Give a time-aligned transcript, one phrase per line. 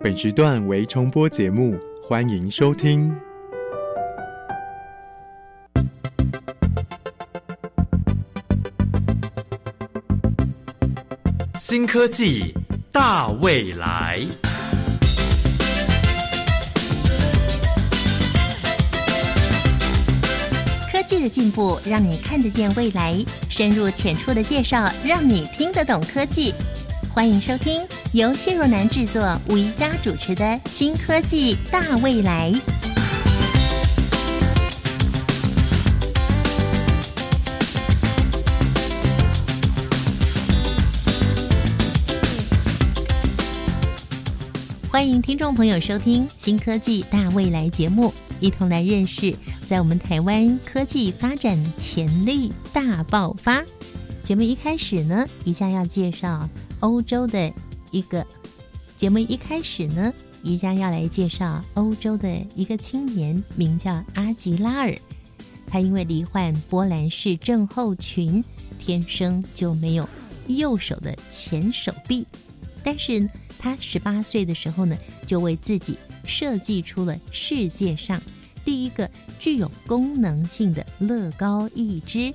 [0.00, 3.12] 本时段为重播节目，欢迎收听。
[11.58, 12.54] 新科技
[12.92, 14.20] 大未来，
[20.92, 23.16] 科技的进步让你看得见未来，
[23.48, 26.54] 深入浅出的介绍让你听得懂科技。
[27.12, 32.50] 欢迎收听由谢若楠制作、吴宜佳主持的《新科技大未来》。
[44.90, 49.34] 欢迎听众朋友收听《新科技大未来》节目，一同来认识
[49.66, 53.62] 在我们台湾科技发展潜力大爆发。
[54.24, 56.48] 节目一开始呢，一下要介绍。
[56.80, 57.52] 欧洲的
[57.90, 58.26] 一个
[58.96, 64.96] 节目一开始呢，宜家要来介绍欧洲的一个青年，名叫阿吉拉尔。
[65.66, 68.42] 他因为罹患波兰氏症候群，
[68.78, 70.08] 天生就没有
[70.46, 72.26] 右手的前手臂。
[72.82, 73.28] 但是
[73.58, 78.20] 他十八岁的时候呢，就为自己设计出了世界上
[78.64, 82.32] 第一个具有功能性的乐高义肢。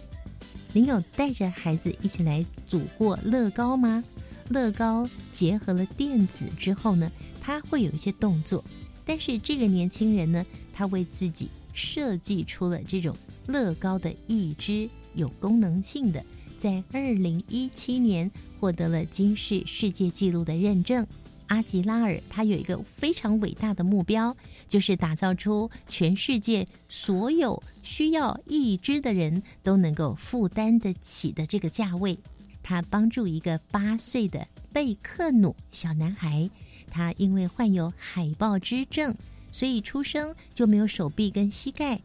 [0.71, 4.03] 您有带着孩子一起来组过乐高吗？
[4.49, 8.63] 乐高结合了电子之后呢，它会有一些动作。
[9.05, 13.15] 但是这个年轻人呢，他为自己设计出了这种
[13.47, 16.23] 乐高的一只有功能性的，
[16.57, 21.05] 在二零一七年获得了金氏世界纪录的认证。
[21.47, 24.35] 阿吉拉尔他有一个非常伟大的目标，
[24.67, 32.17] 就是打造出全世界所有需要一只的人都能够负担得起的这个价位。
[32.63, 36.49] 他帮助一个八岁的贝克努小男孩，
[36.89, 39.13] 他因为患有海豹之症，
[39.51, 42.01] 所以出生就没有手臂跟膝盖。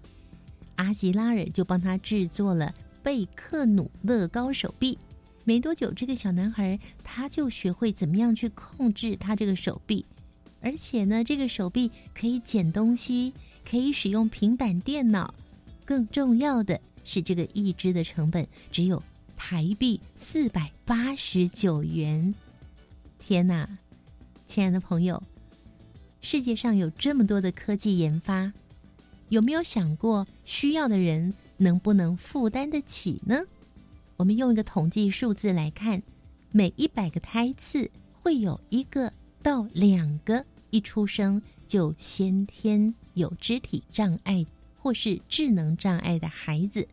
[0.74, 4.98] 阿吉拉尔就帮他制作了贝克努乐高手臂。
[5.44, 10.04] 没多久，这个小男孩他就学会怎么样去控制他这个手臂，
[10.60, 13.32] 而且呢，这个手臂可以捡东西，
[13.68, 15.32] 可以使用平板电脑。
[15.86, 19.02] 更重要的是，这个义肢的成本只有。
[19.38, 22.34] 台币四百八十九元，
[23.20, 23.66] 天哪！
[24.44, 25.22] 亲爱的朋友，
[26.20, 28.52] 世界上有这么多的科技研发，
[29.28, 33.40] 有没有想过需要的人能不能负担得起呢？
[34.16, 36.02] 我们用一个统计数字来看，
[36.50, 37.88] 每一百个胎次
[38.20, 39.10] 会有一个
[39.40, 44.44] 到两个一出生就先天有肢体障碍
[44.82, 46.86] 或是智能障碍的孩子。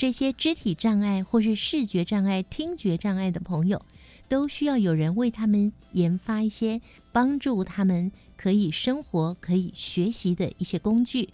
[0.00, 3.84] 这些肢体障碍或是视觉障碍、听觉障碍的朋友，
[4.30, 6.80] 都需要有人为他们研发一些
[7.12, 11.28] 帮助他们可以生活、可以学习的一些工具。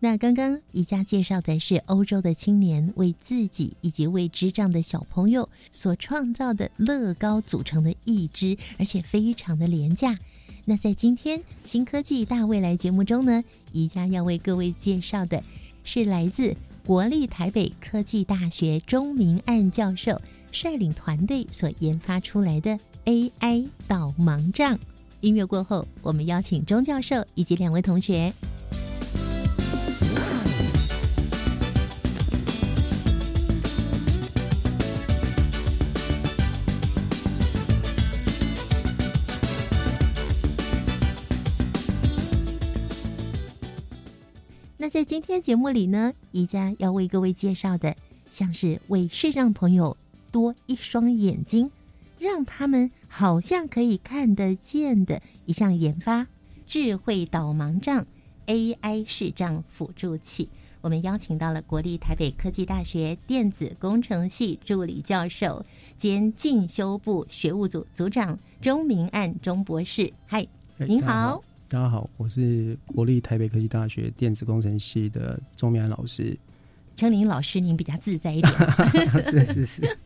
[0.00, 10.18] 那刚刚宜家介绍的是欧洲的青年为自己以及为智障的小朋友所创造的乐高组成的一只，而且非常的廉价。
[10.66, 13.42] 那在今天新科技大未来节目中呢，
[13.72, 15.42] 宜家要为各位介绍的
[15.84, 16.54] 是来自。
[16.90, 20.20] 国立台北科技大学钟明案教授
[20.50, 24.76] 率领团队所研发出来的 AI 导盲杖。
[25.20, 28.32] 音乐过后，我们邀请钟教授以及两位同学。
[45.30, 47.94] 天节目里呢，宜家要为各位介绍的，
[48.32, 49.96] 像是为视障朋友
[50.32, 51.70] 多一双眼睛，
[52.18, 56.26] 让他们好像可以看得见的一项研发——
[56.66, 58.04] 智慧导盲杖
[58.48, 60.48] AI 视障辅助器。
[60.80, 65.64] 我们邀请到了国立台北科技大学电子工程系助理教授
[65.96, 70.12] 兼进修部学务组组长钟明案钟博士。
[70.26, 71.44] 嗨，您好。
[71.72, 76.36] 大家好，我是国立台北科技大学电子工程系的钟明安老师。
[76.96, 78.52] 称您老师，您比较自在一点。
[79.22, 79.98] 是是是。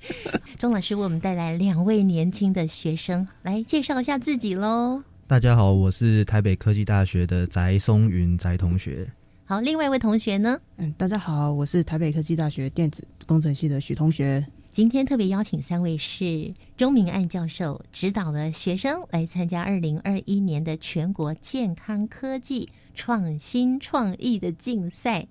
[0.58, 5.02] 钟老师为我们带来两位年轻的学生，来介绍一下自己喽。
[5.26, 9.11] 大家好，我是台北科技大学的翟松云翟同学。
[9.46, 10.61] 好，另外一位同学呢？
[10.76, 14.46] 嗯，大家好，我是台北科技大学电子工程系的许同学。
[14.75, 25.29] 今天特别邀请三位是钟明案教授指导的学生来参加二零二一年的全国健康科技创新创意的竞赛，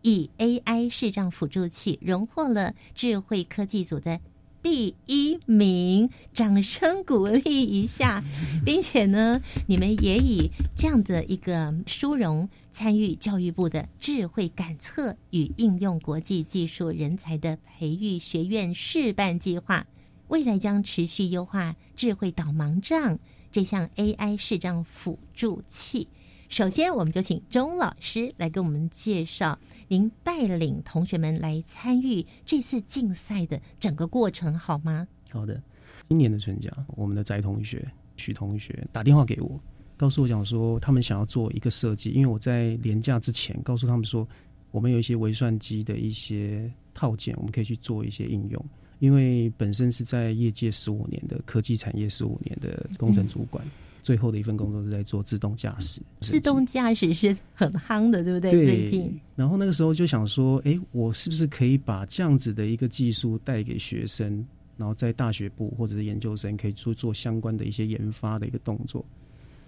[0.00, 4.20] 以 AI 视障辅助器荣获了智慧科技组的。
[4.70, 8.22] 第一名，掌声鼓励一下，
[8.66, 19.86] 并且呢，你们也以这样的一个殊荣参与教育部的智慧感测与应用国际技术人才的培育学院示范计划，
[20.28, 23.18] 未来将持续优化智慧导盲杖
[23.50, 26.08] 这项 AI 视障辅助器。
[26.50, 29.58] 首先，我们就请钟老师来给我们介绍
[29.88, 35.08] 您带领同学们来参与这次竞赛的整个过程，好吗？
[35.30, 35.60] 好的，
[36.08, 39.58] 今年的春假，我们的翟同学、许同学打电话给我，
[39.96, 44.28] 告诉我讲说，他们想要做一个设计，因为我在年假之前告诉他们说，
[44.70, 48.64] 我们有一些微算机的一些套件，我们可以去做一些应用。
[48.98, 53.64] 因为本身是在业界十五年的科技产业十五年的工程主管。
[54.08, 58.50] 最后的一份工作是在做自动驾驶，自动驾驶是很夯的，对不对？
[58.52, 58.64] 对。
[58.64, 64.42] 最近，然后那个时候就想说，哎，我是不是可以把这样子的一个技术带给学生，
[64.78, 69.04] 然后在大学部或者是研究生可以做做相关的一些研发的一个动作？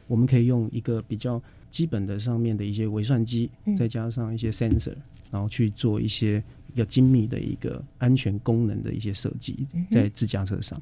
[0.06, 1.38] 我们可以用一个比较
[1.70, 4.94] 基本的上面的一些微算机，再加上一些 sensor，
[5.30, 10.80] 然后去做一些比较精密的一个安全功能的一些设计，在自驾车上。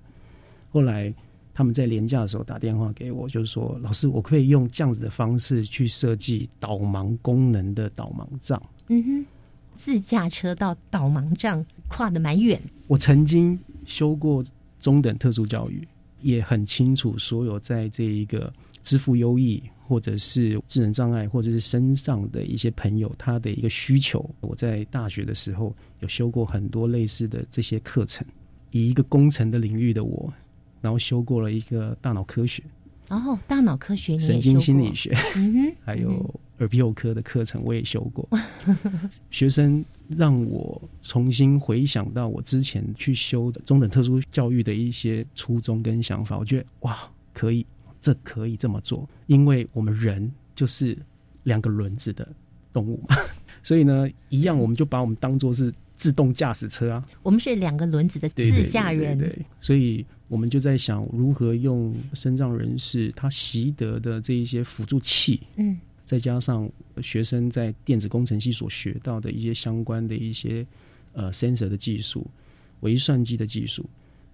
[0.70, 1.12] 后来。
[1.58, 9.26] 他们在廉价的时候打电话给我，就是说：“老师，我可以用这样子的方式去设计导盲功能的导盲杖。”嗯哼，
[9.74, 12.62] 自驾车到导盲杖跨的蛮远。
[12.86, 14.40] 我曾经修过
[14.78, 15.82] 中等特殊教育，
[16.22, 18.52] 也很清楚所有在这一个
[18.84, 24.24] 支付优异，或者是智能障碍，或者是身上的一些朋友他的一个需求。
[24.42, 28.24] 我在大学的时候有修过很多类似的这些课程，
[28.70, 30.32] 以一个工程的领域的我。
[30.80, 32.62] 然后修过了一个大脑科学，
[33.08, 35.14] 哦，大脑科学，神经心理学，
[35.84, 38.28] 还有耳鼻喉科的课程我也修过。
[39.30, 46.98] 学生让我重新回想到我之前去修的中等特殊教育的一些初衷跟想法，我觉得哇，
[47.32, 47.66] 可以，
[48.00, 50.96] 这可以这么做，因为我们人就是
[51.42, 52.26] 两个轮子的
[52.72, 53.16] 动物嘛，
[53.62, 60.04] 所以呢，一样我们就把我们当做是自动驾驶车啊，我们是两个轮子的自驾人，对，所以。
[60.28, 66.70] 我们就在想如何用身障人士他习得的这一些辅助器，嗯，再加上
[67.02, 70.66] 学生在电子工程系所学到的一些相关的一些
[71.14, 72.26] 呃 sensor 的技术、
[72.80, 73.84] 微算机的技术，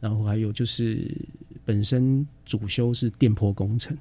[0.00, 1.11] 然后还有就是
[1.64, 3.96] 本身主修是电波工程，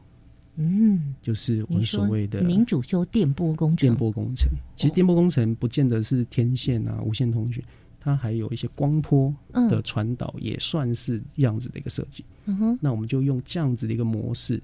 [0.55, 4.49] 嗯，就是我们所谓的民主修电波工程，电波工程。
[4.75, 7.63] 其实电波工程不见得是天线啊、无线通讯。
[8.03, 12.25] 它还有一些光波的传导，也算是这样子的一个设计。
[12.45, 14.61] 嗯哼，那我们就用这样子的一个模式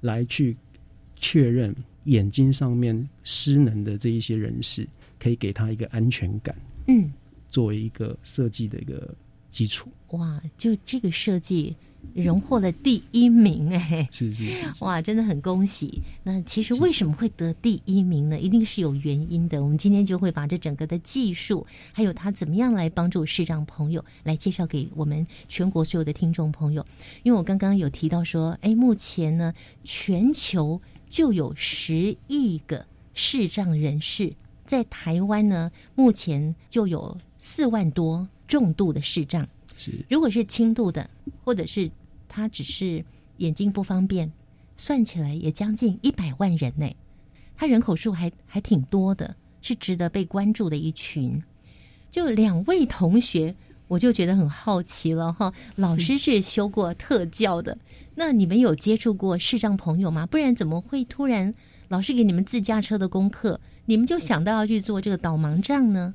[0.00, 0.56] 来去
[1.14, 1.72] 确认
[2.04, 4.88] 眼睛上面失能的这一些人士，
[5.20, 6.56] 可以给他一个安全感。
[6.88, 7.12] 嗯，
[7.48, 9.14] 作为一个设计的一个
[9.52, 9.88] 基础。
[10.08, 11.76] 哇，就这个设计。
[12.14, 16.00] 荣获了第一名，哎，是是是，哇，真的很恭喜。
[16.22, 18.38] 那其实为什么会得第一名呢？
[18.38, 19.62] 一定是有原因的。
[19.62, 26.84] 我们今天就会把这整个的技术，还有它怎么样来帮助视障朋友，来介绍给我们全国所有的听众朋友。
[27.22, 29.52] 因为我刚刚有提到说，哎，目前呢，
[29.82, 32.84] 全球就有十亿个
[33.14, 34.32] 视障人士，
[34.66, 39.48] 在台湾呢，目前就有四万多重度的视障。
[39.76, 41.10] 是，如果是轻度的，
[41.42, 41.90] 或者是
[42.28, 43.04] 他只是
[43.38, 44.30] 眼睛不方便，
[44.76, 46.88] 算起来也将近一百万人呢。
[47.56, 51.42] 他人口数还还挺多的，是值得被关注的一群。
[52.10, 53.56] 就两位同学，
[53.88, 55.52] 我就觉得很好奇了哈。
[55.74, 57.76] 老师是修过特教的，
[58.14, 60.24] 那你们有接触过视障朋友吗？
[60.24, 61.52] 不然怎么会突然
[61.88, 66.14] 老师给你们自驾车的功课，你们就想到要去做这个导盲杖呢？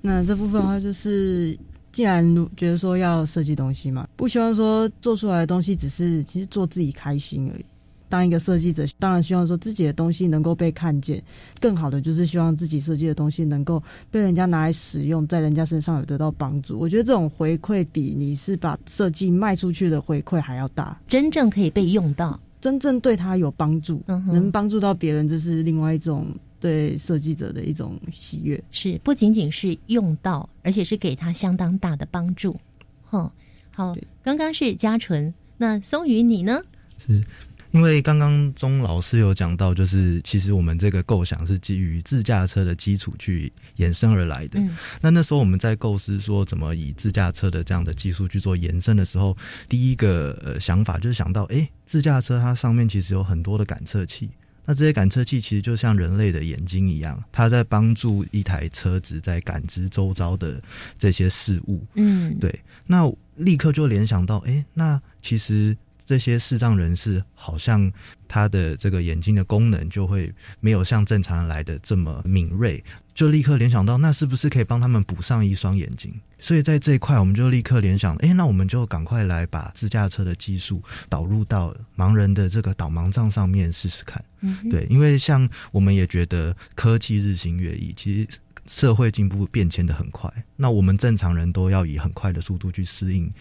[0.00, 1.56] 那这部分的话就是。
[1.92, 2.24] 既然
[2.56, 7.64] 觉得说要设计东西嘛，不希望说做出来的东西只是其实做自己开心而已。
[8.08, 11.22] 当一个设计者，当然希望说自己的东西能够被看见，
[11.60, 13.80] 更好的就是希望自己设计的东西能够
[14.10, 16.76] 被人家拿来使用，在人家身上有得到帮助。
[16.76, 26.26] 我觉得这种回馈比你是把设计卖出去的回馈还要大，真正可以被用到，真正对他有帮助，能帮助到别人，这是另外一种。
[26.60, 32.54] 对设计者的一种喜悦，是不仅仅是用到，而且是给他相当大的帮助。
[33.02, 33.32] 哈，
[33.72, 36.60] 好，刚刚是嘉纯，那松宇你呢？
[36.98, 37.24] 是
[37.72, 44.60] 因为刚刚钟老师有讲到，就是其实我们这个构想是基于自驾车的基础去延伸而来的。
[45.00, 49.36] 那那时候我们在构思说怎么以自驾车的这样的技术去做延伸的时候，
[49.68, 54.28] 第一个呃想法就是想到，哎，自驾车它上面其实有很多的感测器。
[54.70, 60.62] 那这些感测器其实就像人类的眼睛一样，它在帮助一台车子在感知周遭的
[60.96, 61.84] 这些事物。
[61.94, 62.56] 嗯，对。
[62.86, 67.90] 那立刻就联想到，哎，那其实这些视障人士好像
[68.28, 72.80] 他的这个眼睛的功能就会没有像正常人来的这么敏锐，
[73.20, 76.10] 就立刻联想到，那是不是可以帮他们补上一双眼睛？
[76.38, 84.24] 所以在这一块，我们就立刻联想，哎，那我们就赶快来把自驾车的技术导入到盲人的这个导盲杖上面试试看。
[84.40, 93.32] 嗯，对，因为像我们也觉得科技日新月异，其实社会进步变迁的很快，那我们正常人都要以很快的速度去适应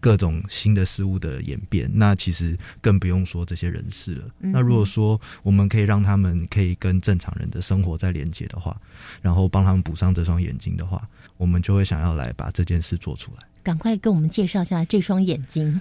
[0.00, 4.24] 各种新的事物的演变，那其实更不用说这些人士了。
[4.38, 8.80] 那如果说我们可以让他们可以跟正常人的生活再连接的话，
[9.20, 13.44] 然后帮他们补上这双眼睛的话，我们就会想要来把这件事做出来。
[13.60, 15.78] 赶快跟我们介绍一下这双眼睛，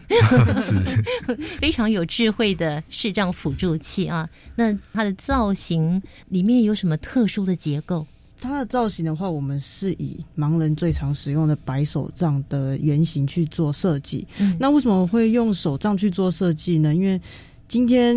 [1.59, 4.29] 非常有智慧的视障辅助器啊！
[4.55, 8.05] 那它的造型里面有什么特殊的结构？
[8.39, 14.27] 它的造型的话，我们是以盲人最常使用的白手杖的原型去做设计。
[14.39, 16.93] 嗯，那为什么会用手杖去做设计呢？
[16.93, 17.19] 因为
[17.67, 18.15] 今天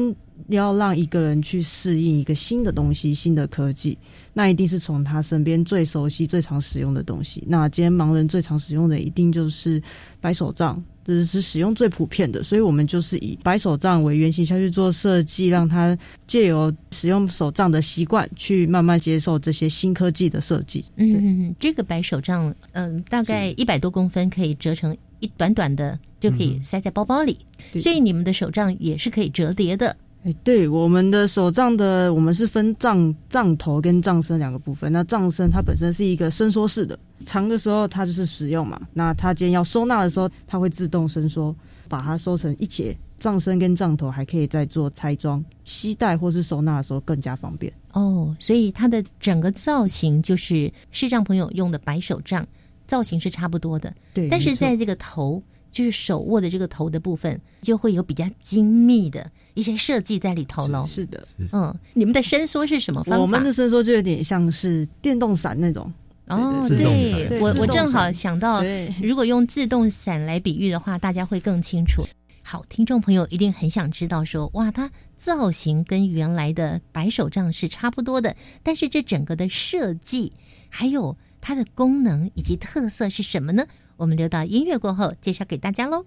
[0.48, 3.96] 要让一个人去适应一个新的东西、新的科技。
[4.32, 7.42] 那一定是从他身边最熟悉、最常使用的东西。
[7.48, 9.82] 那今天盲人最常使用的一定就是
[10.20, 10.80] 白手杖，
[11.14, 12.42] 这是使用最普遍的。
[12.42, 20.84] 所以我们就是以白手杖为原型下去做设计，让他借由使用手杖的习惯，去慢慢接受这些新科技的设计。
[20.96, 27.38] 嗯，这个白手杖，嗯，大概一百多公分，可以折成一短短的，就可以塞在包包里。
[27.78, 29.96] 所以你们的手杖也是可以折叠的。
[30.22, 34.92] 哎，对，我们的手杖的，我们是分杖杖头跟杖身两个部分。
[34.92, 38.78] 那杖身它本身是一个伸缩式的，长的时候它就是使用嘛。
[38.92, 41.56] 那它今天要收纳的时候，它会自动伸缩，
[41.88, 42.94] 把它收成一节。
[43.18, 47.72] 杖身跟杖头还可以再做拆装，携带或是收纳的时候更加方便。
[47.92, 52.46] 哦，所以它的整个造型就是视障朋友用的白手杖
[52.86, 53.90] 造型是差不多的。
[54.12, 55.42] 对，但是在这个头。
[55.70, 60.84] 就是手握的这个头的部分，就会有比较精密的一些设计在里头喽。
[60.86, 63.20] 是的，嗯，你们的伸缩是什么方法？
[63.20, 65.92] 我们的伸缩就有点像是电动伞那种。
[66.26, 68.62] 哦，对，我我正好想到，
[69.02, 72.04] 如果用自动伞来比喻的话，大家会更清楚。
[72.42, 80.32] 好，听众朋友一定很想知道，说哇，它造型跟原来的白手杖是差不多的，但是这整个的设计
[80.68, 83.66] 还有它的功能以及特色是什么呢？
[84.00, 86.06] 我们留到音乐过后介绍给大家喽。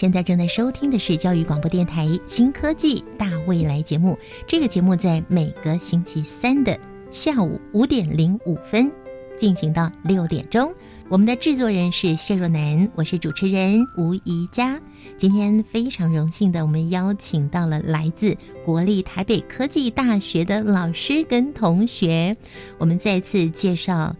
[0.00, 4.18] 现在正在收听的是教育广播电台《新科技大未来》节目。
[4.46, 6.74] 这个节目在每个星期三的
[7.10, 8.90] 下午五点零五分
[9.36, 10.72] 进行到六点钟。
[11.10, 14.80] 我们的制作人是谢若楠，我是主持人吴怡佳。
[15.18, 22.34] 今天非常荣幸的，我们邀请到了来自国立台北科技大学的老师跟同学。
[22.78, 24.16] 我们再次介绍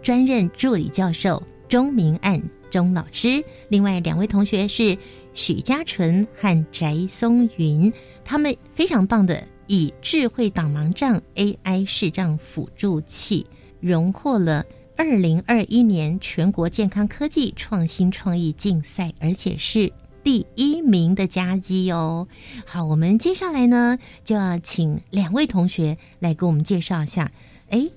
[0.00, 4.96] 专任助理教授钟明案钟老师，另外两位同学是。
[5.34, 7.92] 许家纯和翟松云，
[8.24, 13.44] 他们非常棒的，以智慧导盲杖 AI 视障辅助器，
[13.80, 14.64] 荣获了
[14.96, 22.28] 二零二一年全国健康科技创新创意竞赛，而且是第一名的佳绩哦。
[22.64, 27.32] 好，我们接下来呢，就要请两位同学来给我们介绍一下，
[27.70, 27.90] 哎，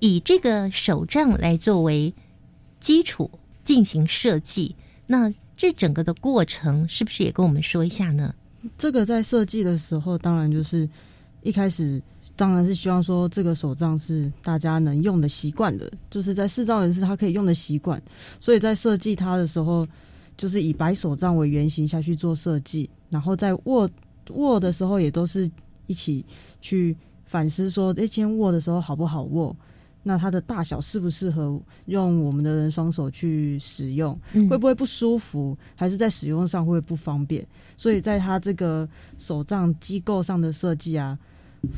[0.00, 2.12] 以这个手杖来作为
[2.80, 3.30] 基础
[3.62, 4.74] 进行设计，
[5.06, 5.32] 那。
[5.62, 8.34] 这整个的过程是不是也跟我们说一下呢？
[8.76, 10.88] 这个在设计的时候，当然就是
[11.42, 12.02] 一开始
[12.34, 18.02] 当然是希望说这个手杖是大家能用的习惯的，就是在视障人士他可以用的习惯，
[18.40, 19.86] 所以在设计它的时候，
[20.36, 23.88] 就是以白手杖为原型下去做设计，然后在握
[24.30, 25.48] 握的时候也都是
[25.86, 26.26] 一起
[26.60, 29.54] 去反思说，哎，今天握的时候好不好握？
[30.02, 34.18] 那它的大小适不适合用我们的人双手去使用？
[34.48, 35.56] 会不会不舒服？
[35.74, 37.46] 还是在使用上会不会不方便？
[37.76, 41.18] 所以在它这个手杖机构上的设计啊。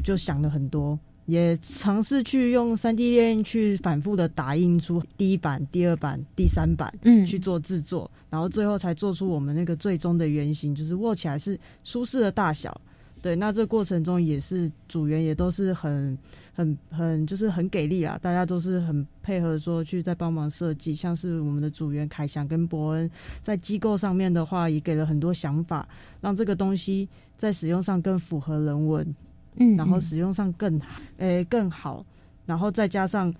[0.03, 12.81] 就想了很多，也尝试去用三 D 列印去反复的打印出第一版、第二版、第三版，嗯，去做制作，然后最后才做出我们那个最终的原型，就是握起来是舒适的大小。
[13.25, 16.19] 对，那这过程中也是组员也都是很、
[16.53, 18.19] 很、很，就是很给力啊！
[18.21, 20.95] 大家都是很配合，说去在帮忙设计。
[20.95, 23.11] 像是我们的组员凯翔跟伯恩，
[23.43, 25.89] 在机构上面的话，也给了很多想法，
[26.21, 29.17] 让这个东西在使用上更符合人文。
[29.57, 30.79] 嗯，然后使用上更
[31.17, 32.05] 诶更好，
[32.45, 33.33] 然后再加上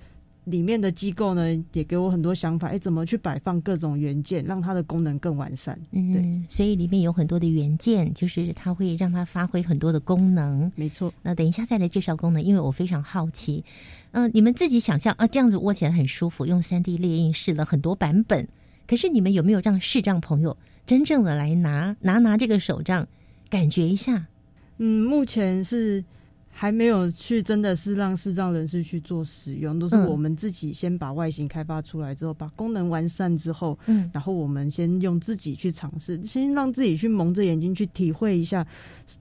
[0.45, 5.79] 里面的机构呢，也给我很多想法，哎，怎么去摆放各种元件，让它的功能更完善。
[5.93, 10.71] 嗯，对，所以里面有很多的元件，就是它会让它发挥很多的功能。
[10.77, 11.13] 没错。
[11.23, 13.65] 那等一下再来介绍功能，因为我非常好奇。
[14.13, 18.47] 嗯，你们自己想象啊，这样子握起来很舒服，用三 D 列印试了很多版本，
[18.87, 23.09] 可是你们有没有让视障朋友真正的来拿拿拿这个手杖，
[23.49, 24.27] 感觉一下？
[24.79, 26.05] 嗯，目前是
[26.57, 38.65] 还没有去，真的是让视障人士去做使用，都是我们自己先把外形开发出来之后，把功能完善之后，嗯，然后我们先用自己去尝试，先让自己去蒙着眼睛去体会一下，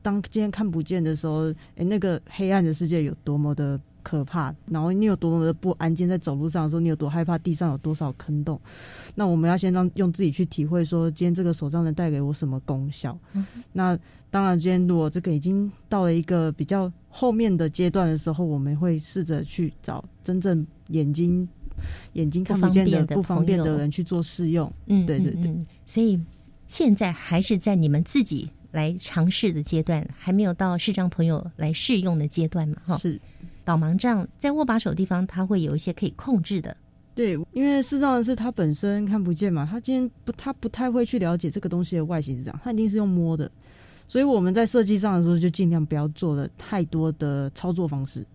[0.03, 3.79] 当今天看不见的时候，哎，那个黑暗的世界有多么的。
[4.03, 8.59] 可怕，然后你有多么的不安静，在走路上的时候，你有多害怕地上有多少坑洞？
[9.15, 13.17] 那我们要先让用自己去体会，说今天这个手杖能带给我什么功效？
[13.71, 13.97] 那
[14.29, 21.47] 当然，今天如果这个已经到了一个比较后面的阶段的时候，我们会试着去找真正眼睛
[22.13, 24.71] 眼睛看不见的不方便的人去做试用。
[24.87, 25.55] 嗯，对对对。
[25.85, 26.19] 所以
[26.67, 32.77] 现在还是在你们自己来尝试的阶段，还没有到视障朋友来试用的阶段嘛？
[32.85, 33.21] 哈，是。
[33.65, 36.75] 导盲杖在握把手地方，它会有一些可以控制的。
[37.15, 43.49] 对，因为视障人士他本身看不见嘛，他今天不，他不太会去了解这个东西的外形是这样，他一定是用摸的。
[44.07, 48.25] 所以我们在设计上的时候，就尽量不要做了太多的操作方式。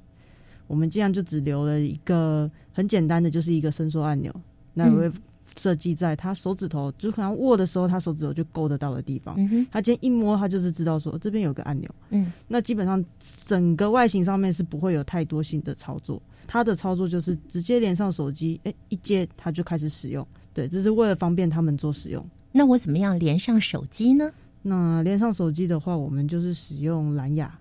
[0.66, 4.34] 我们尽量就只留了一个很简单的，就是一个伸缩按钮。
[4.74, 5.10] 那会。
[5.56, 9.36] 设计在他手指头，就可能握的时候，他手指头就勾得到的地方。
[9.70, 11.88] 他今天一摸，他就是知道说这边有个按钮。
[12.10, 13.04] 嗯，那基本上
[13.46, 16.20] 整个外形上面是不会有太多新的操作。
[16.46, 20.26] 他的操作就是直接连上手机，哎，一接他就开始使用。
[20.54, 22.24] 对，这是为了方便他们做使用。
[22.52, 24.30] 那我怎么样连上手机呢？
[24.62, 27.52] 那连上手机的话，我们就是使用蓝牙。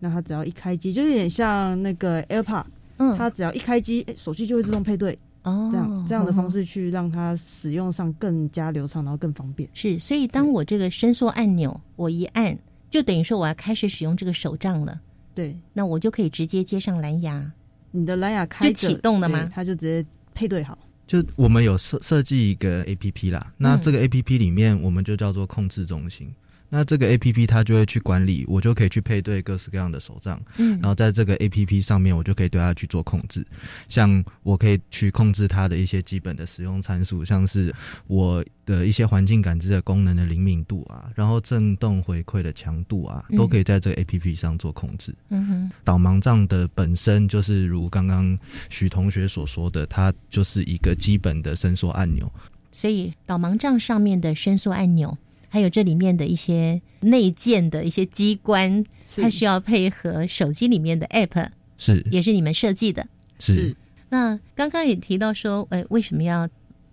[0.00, 2.64] 那它只要一开机，就有点像那个 AirPod。
[2.98, 5.18] 嗯，它只要一开机，哎，手机就会自动配对。
[5.42, 9.68] 哦，这样这样的方式去让它使用上更加流畅，然后更方便。
[9.72, 12.56] 是，所以当我这个伸缩按钮我一按，
[12.90, 15.00] 就等于说我要开始使用这个手杖了。
[15.34, 17.50] 对，那我就可以直接接上蓝牙。
[17.90, 19.48] 你的蓝牙开启动了吗？
[19.54, 20.76] 它就直接配对好。
[21.06, 26.30] 就我们有设设计一个 A P P 啦，那这个 A P P 里面我们就叫做控制中心。
[26.70, 33.46] 那这个 A P P 它就会去管理，我就可以去配对各式各样的手杖，嗯，然后在这个 A P P 上面，我就可以对它去做控制，
[33.88, 37.74] 像我可以去控制它的一些基本的使用参数，像是
[38.06, 45.14] 我的一些环境感知的功能的灵敏度啊，然后震动回馈的强度啊，都可以在这个 A P P 上做控制。
[45.30, 52.30] 嗯哼，导盲杖的本身就是如刚刚许同学所说的，它就是一个基本的伸缩按钮，
[52.72, 55.16] 所以导盲杖上面的伸缩按钮。
[55.48, 58.84] 还有这里面的一些内建的一些机关，
[59.16, 63.06] 它需要配合手机里面的 App，是也是你们设计的。
[63.38, 63.76] 是
[64.10, 66.48] 那刚刚也提到说，哎，为什么要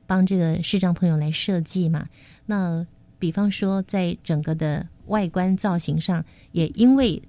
[0.05, 2.07] 帮这个视障朋友来设计嘛？
[2.45, 2.85] 那
[3.17, 7.21] 比方说，在整个的外观造型上，也因为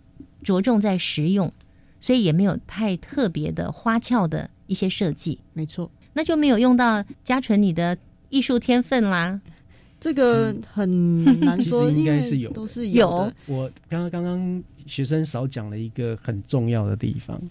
[0.42, 1.52] 着重在实用，
[2.00, 5.40] 所以也没有太特别的花俏的一些设计。
[5.52, 7.96] 没错，那就没有用到嘉纯你的
[8.28, 9.40] 艺术天分啦。
[10.06, 13.28] 这个很难说，应该是有，都是有。
[13.46, 17.42] 我刚刚刚刚学生少讲了一个很重要的地方，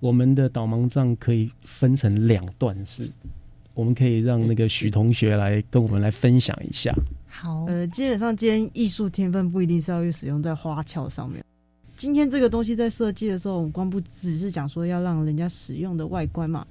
[0.00, 3.08] 我们的导盲杖可以分成两段式，
[3.72, 6.92] 我们可以让那个许同学来跟我们来分享一下。
[7.28, 11.40] 好，呃，基本上今天艺术天分不一定是要去使用在花俏上面。
[11.96, 16.66] 今天这个东西在设计的时候，我们光不只是讲说要让人家使用的外观嘛。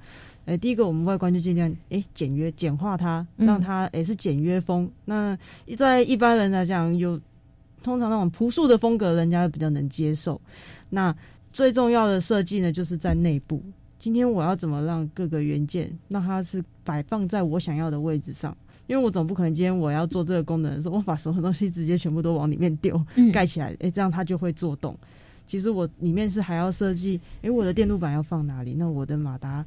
[0.46, 4.88] 哎，第一个我们外观就尽量哎简约简化它，让它也是简约风。
[5.04, 5.36] 那
[5.76, 7.20] 在一般人来讲，有
[7.82, 10.40] 通常那种朴素的风格，人家比较能接受。
[10.88, 11.14] 那
[11.52, 13.60] 最重要的设计呢，就是在内部。
[13.98, 18.56] 今天我要怎么让各个元件让它是摆放在我想要的位置上？
[18.86, 24.96] 因为我总不可能今天我要做这个功能的时候，我把所有东西直接全部都往里面丢，盖起来，哎，这样它就会做动。
[25.44, 28.74] 其实我里面是还要设计，哎，我的电路板要放哪里？
[28.74, 29.64] 那我的马达。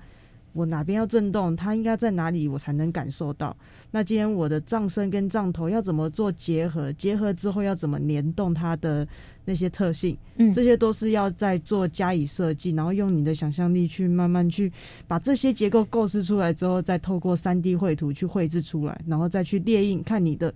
[0.54, 3.56] 我哪边要震动，它应该在哪里，我才能感受到？
[3.92, 6.92] 那今天我的藏身跟藏头要怎么做结合？
[6.94, 9.08] 结合之后要怎么联动它的
[9.46, 10.18] 那些特性？
[10.38, 14.72] 嗯，这些都是要在做加以设计，然后用你的想象力去慢慢去
[15.08, 20.54] 把这些结构构思出来之后，再透过三 D 绘图去绘制出来，然后再去列印，看你的。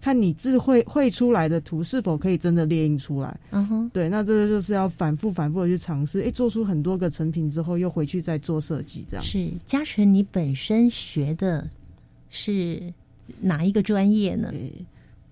[0.00, 3.40] 看你智慧绘出来的图是否可以真的列印出来？
[3.50, 9.24] 嗯哼，对，那这个就是要反复反复的去尝试，哎，做出很多个成品之后，又回去再做设计，这样。
[9.24, 11.68] 是嘉诚，你本身学的
[12.30, 12.92] 是
[13.40, 14.52] 哪一个专业呢？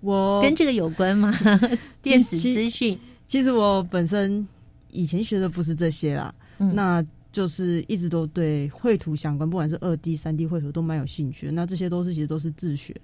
[0.00, 1.33] 我跟这个有关吗？
[2.03, 2.98] 电子资讯。
[3.27, 4.46] 其实我本身
[4.90, 11.50] 以前学的不是这些啦，那就是一直都对绘图相关，不管是二 D、三 D 绘图都蛮有兴趣。
[11.53, 12.94] 那这些都是其实都是自学。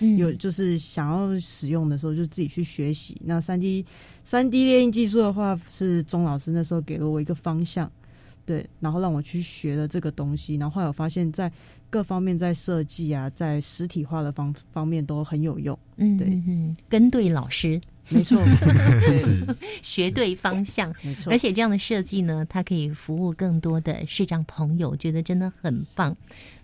[0.00, 3.20] 有就是想要使用的时候，就自己去学习。
[3.24, 3.84] 那三 D
[4.24, 7.90] 三 D 列印技术的话，是钟老师那时候给了我一个方向，
[8.44, 10.56] 对，然后让我去学了这个东西。
[10.56, 11.50] 然后后来我发现，在
[11.90, 15.78] 各方面，在设计啊，在实体化的方方面都很有用。
[15.96, 16.40] 嗯，对，
[16.88, 17.80] 跟对老师。
[18.08, 18.38] 没错，
[19.82, 21.32] 学对方向，没错。
[21.32, 26.14] 而且这样的设计呢，它可以服务更多的视障朋友，觉得真的很棒。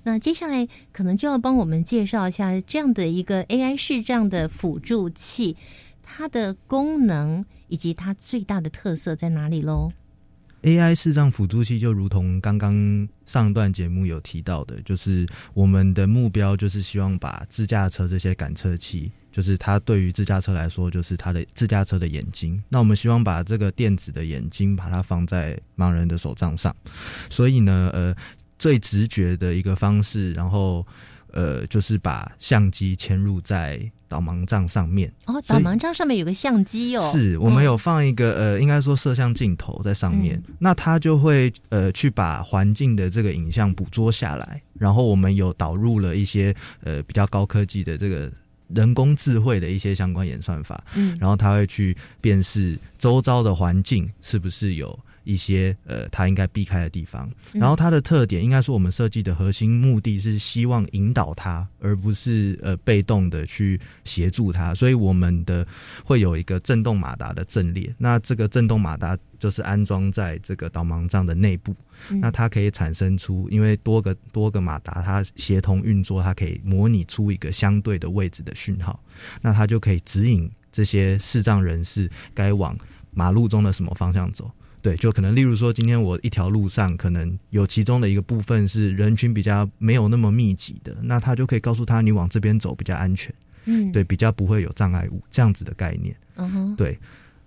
[0.03, 5.57] 那接下来可能就要帮我们介绍一下这样的一个 AI 视障的辅助器，
[6.03, 9.91] 它的功能以及它最大的特色在哪里喽
[10.63, 19.11] ？AI 视障辅助器就如同刚刚上段节目有提到的，就是我们的目标就是希望把自驾车这些感测器。
[19.33, 22.61] 就是它对于自驾车来说，就是它的自驾车的眼睛。
[22.69, 26.75] 那我们希望把这个电子的眼睛，把它放在盲人的手杖上。
[27.29, 28.13] 所以呢，呃，
[28.59, 30.85] 最直觉的一个方式，然后
[31.33, 35.13] 呃，就是把相机嵌入在导盲杖上面。
[35.27, 37.11] 哦，导盲杖上面有个相机哦。
[37.13, 40.43] 是我们有放一个呃，应该说摄像镜头在上面。
[40.59, 44.61] 那它就会呃，去把环境的这个影像捕捉下来。
[44.75, 48.31] 然后我们有导入了一些呃比较高科技的这个。
[48.73, 57.31] 人工智慧的一些相关演算法，嗯，然后它会去辨识周遭的环境是不是有一些呃，它应该避开的地方。
[57.53, 64.75] 然后它的特点，应该说我们设计的核心目的是希望引导它，而不是呃被动的去协助它。
[64.75, 65.67] 所以我们的
[66.05, 71.75] 会有一个震动马达的阵列，那这个震动马达就是安装在这个导盲杖的内部。
[72.09, 78.99] 那它可以产生出，因为多个多个马达它协同运作，它可以模拟出一个相对的位置的讯号，
[79.43, 82.75] 那它就可以指引这些视障人士该往
[83.13, 84.51] 马路中的什么方向走。
[84.83, 93.35] 对，就可能例如说，今天我一条路上可能有其中的一个部分是人群比较没有那么密集的，那他就可以告诉他你往这边走比较安全。
[93.67, 96.17] 嗯，对，比较不会有障碍物这样子的概念。
[96.37, 96.99] 嗯哼，对。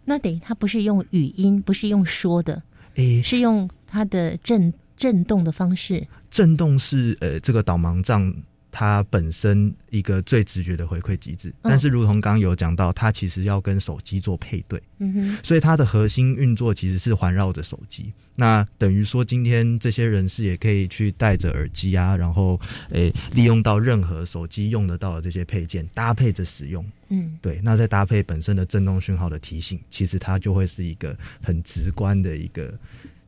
[0.06, 2.62] 那等于他不是用语音，不是用说的，
[2.96, 3.70] 诶，是用。
[3.96, 8.34] 它的震震动的方式，震动是呃这个导盲杖
[8.76, 18.12] 它本身一个最直觉的回馈机制，但是如同刚刚有讲到，它其实要跟手机做配对，嗯哼，所以它的核心运作其实是环绕着手机。
[18.36, 22.60] 那等于说，今天这些人士也可以去戴着耳机啊，然后
[22.90, 27.62] 诶利用到任何手机用得到的这些配件搭配着使用，嗯，对。
[27.64, 32.74] 那再搭配本身的震动讯号的提醒，其实它就会是一个很直观的一个。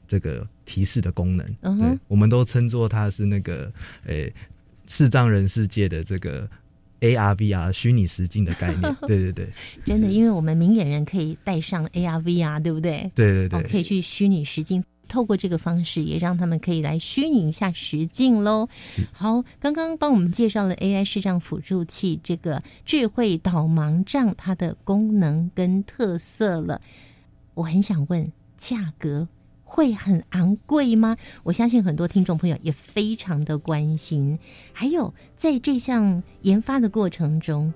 [0.08, 1.44] 这个提示的功能，
[1.80, 3.74] 对，我们都称作它是那个
[4.06, 4.32] 诶
[4.88, 6.48] 视障人世界的这个
[7.02, 8.96] AR VR 虚拟实境的概念。
[9.08, 9.50] 对对对，
[9.86, 13.12] 真的，因为我们明眼人可以戴上 AR VR，对不对？
[13.16, 18.68] 对对对，可以去虚拟实境，透过这个方式也让他们可以来虚拟一下实境喽。
[19.12, 26.82] 好，刚刚帮我们介绍了 AI 视障辅助器这个智慧导盲杖它的功能跟特色了，
[27.54, 29.28] 我很想问价格。
[29.68, 31.18] 会很昂贵吗？
[31.44, 34.40] 我相信很多听众朋友也非常的关心。
[34.72, 37.74] 还有，在这项研发的过程中，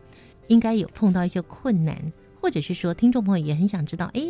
[0.48, 4.22] 应该有碰到一些困难，或者是说，听众朋友也很想知道，哎，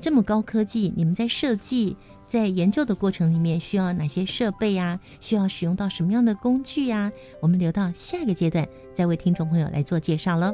[0.00, 5.00] 这么高科技，你们在设计、在研究的过程里面需要哪些设备啊？
[5.20, 7.10] 需要使用到什么样的工具呀？
[7.40, 10.52] 我们留到下一个阶段再为听众朋友来做介绍了。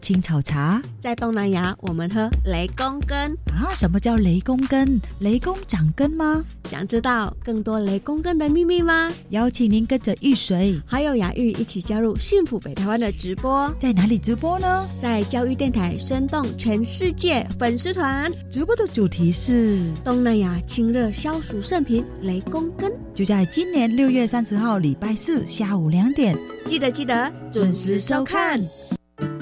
[0.00, 0.82] 青草茶。
[0.98, 3.70] 在东南亚，我们喝雷公根啊？
[3.74, 5.00] 什么叫雷公根？
[5.20, 6.44] 雷公长根吗？
[6.64, 9.12] 想知道更多雷公根的秘密吗？
[9.30, 13.72] 邀请您跟着玉水还有雅玉一起加入幸福北台湾的直播。
[13.78, 14.86] 在哪里直播呢？
[15.00, 18.30] 在教育电台生动全世界粉丝团。
[18.50, 26.36] 直播的主题是东南亚清热消暑圣品雷公根，就在今年六月三十号礼拜四下午两点，
[26.66, 28.60] 记得记得准时收看。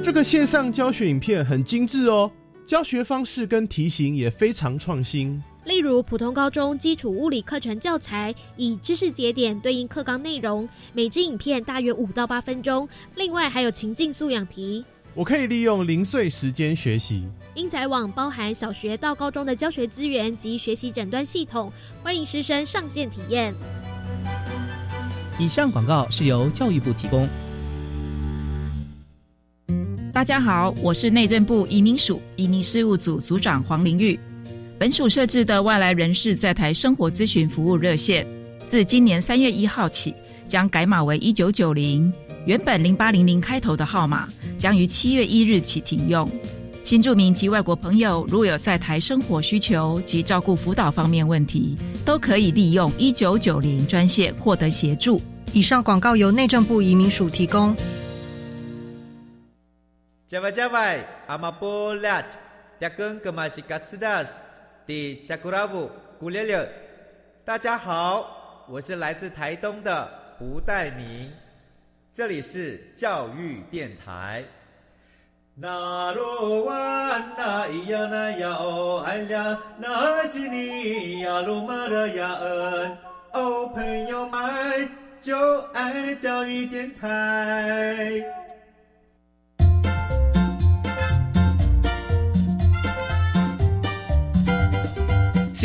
[0.00, 2.30] 这个线上教学影片很精致哦，
[2.64, 5.42] 教学方式跟题型也非常创新。
[5.64, 12.88] 例如，普通高中基础物理课程教材，以知识节点对应课纲内容，每支影片大约五到八分钟。
[13.16, 14.84] 另外还有情境素养题，
[15.14, 17.26] 我可以利用零碎时间学习。
[17.54, 21.70] 英才网包含小学到高中的教学资源及学习诊断系统，
[22.04, 23.52] 欢迎师生上线体验。
[25.40, 27.28] 以上广告是由教育部提供。
[30.18, 34.18] 大家好，我是内政部移民署移民事务组组长黄玲玉。
[34.76, 38.26] 本署设置的外来人士在台生活咨询服务热线，
[38.66, 40.12] 自今年三月一号起
[40.48, 42.12] 将改码为一九九零，
[42.46, 44.28] 原本零八零零开头的号码
[44.58, 46.28] 将于七月一日起停用。
[46.82, 55.22] 新住民及外国朋友如有在台生活需求及照顾辅导方面问题，都可以利用一九九零专线获得协助。
[55.52, 57.72] 以上广告由内政部移民署提供。
[60.28, 62.26] Java Java, Amapolat,
[62.78, 64.28] Jagung Kemasikatsidas,
[64.86, 65.88] di Jakurabu,
[66.20, 66.68] Gulele。
[67.46, 70.06] 大家好，我是来自台东的
[70.38, 71.32] 胡代明，
[72.12, 74.44] 这里是教育电台。
[75.54, 76.74] 那罗哇
[77.38, 82.98] 那咿呀那呀哦哎呀，那是你呀鲁玛的呀恩
[83.32, 84.90] 哦，朋友们
[85.22, 88.22] 就爱教育电台。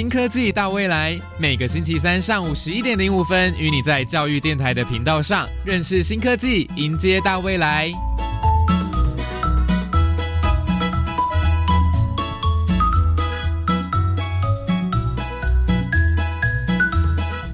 [0.04, 7.90] 新科技大未来，每个星期三上午十一点零五分，与你在教育电台的频道上认识新科技，迎接大未来。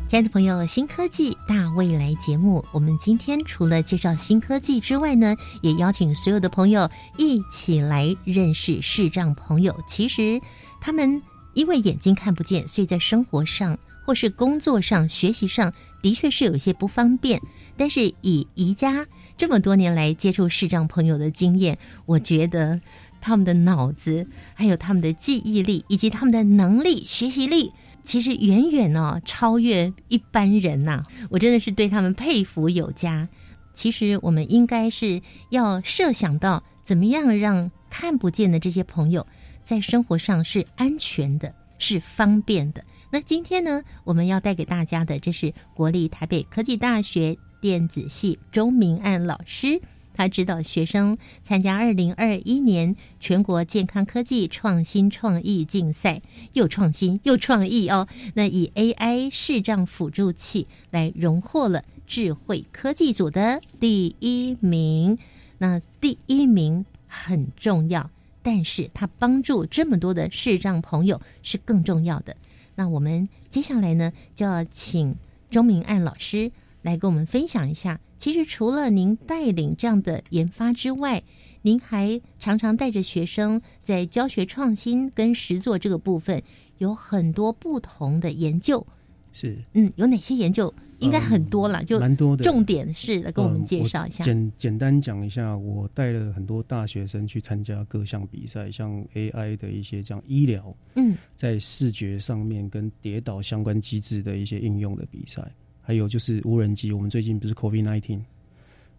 [0.07, 9.79] 亲爱的朋友，新科技大未来节目，我们今天除了介绍新科技之外呢，也邀请所有的朋友一起来认识视障朋友。
[9.85, 10.41] 其实
[10.81, 11.21] 他们。
[11.53, 17.41] 因为眼睛看不见，所以在生活上或是工作上、学习上的确是有一些不方便。
[17.77, 19.07] 但是以宜家
[19.38, 22.81] 这么多年来接触视障朋友的经验，我觉得
[23.21, 27.71] 他们的脑子、还有他们的记忆力以及他们的能力、学习力，
[28.03, 31.03] 其实远远哦超越一般人呐。
[31.29, 33.29] 我真的是对他们佩服有加。
[33.73, 39.25] 其实我们应该是要设想到怎么样让看不见的这些朋友。
[39.69, 42.84] 在生活上是安全的，是方便的。
[43.12, 49.79] 那今天呢，我们要带给大家的，这是国立台北科技大学电子系周明安老师，
[50.15, 58.08] 他指导学生参加二零二一年全国健康科技创新创意竞赛，又创新又创意哦。
[58.34, 65.19] 那以 AI 视障辅助器来荣获了智慧科技组的第一名。
[65.60, 68.10] 那第一名很重要。
[68.41, 72.36] 但是它帮助这么多的视障朋友是更重要的。
[72.75, 75.15] 那我们接下来呢，就要请
[75.49, 77.99] 钟明爱老师来跟我们分享一下。
[78.17, 81.23] 其实除了您带领这样的研发之外，
[81.62, 86.41] 您还常常带着学生在教学创新跟实作这个部分
[86.78, 88.86] 有很多不同的研究。
[89.32, 90.73] 是，嗯，有哪些研究？
[90.99, 92.43] 应该很多了，就蛮多的。
[92.43, 94.23] 重点是来跟我们介绍一下。
[94.23, 105.41] 简简单讲一下，我带了很多大学生去参加各项比赛，像 AI 的一些这样医疗，嗯，在视觉上面跟跌倒相关机制的一些应用的比赛，
[105.81, 106.91] 还有就是无人机。
[106.91, 108.21] 我们最近不是 COVID nineteen，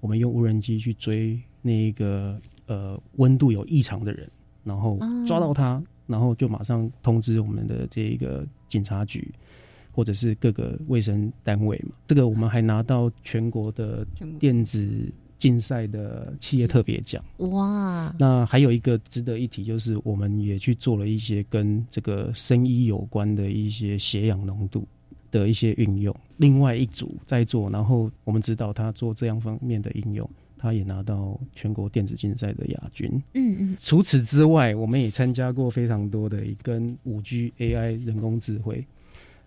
[0.01, 4.29] 我们用无人机去追那一个呃温度有异常的人，
[4.65, 9.33] 然后抓到他，然后就马上通知我们的这一个警察局。
[9.93, 14.07] 或者是各个卫生单位嘛，这个我们还拿到全国的
[14.39, 14.89] 电子
[15.39, 17.25] 竞赛的企业特别奖。
[17.39, 18.15] 哇！
[18.19, 24.87] 那还有一个值得一提，就是我们也去做了一些跟这个生医有关的一些血氧浓度
[25.31, 26.15] 的一些运用。
[26.37, 33.11] 另外一组在做，然后我们指导他做这样方面的应用，他也拿到全国电子竞赛的亚军。
[33.33, 33.77] 嗯嗯。
[33.81, 38.87] 除此之外，我们也参加过非常多的跟五 G AI 人工智慧。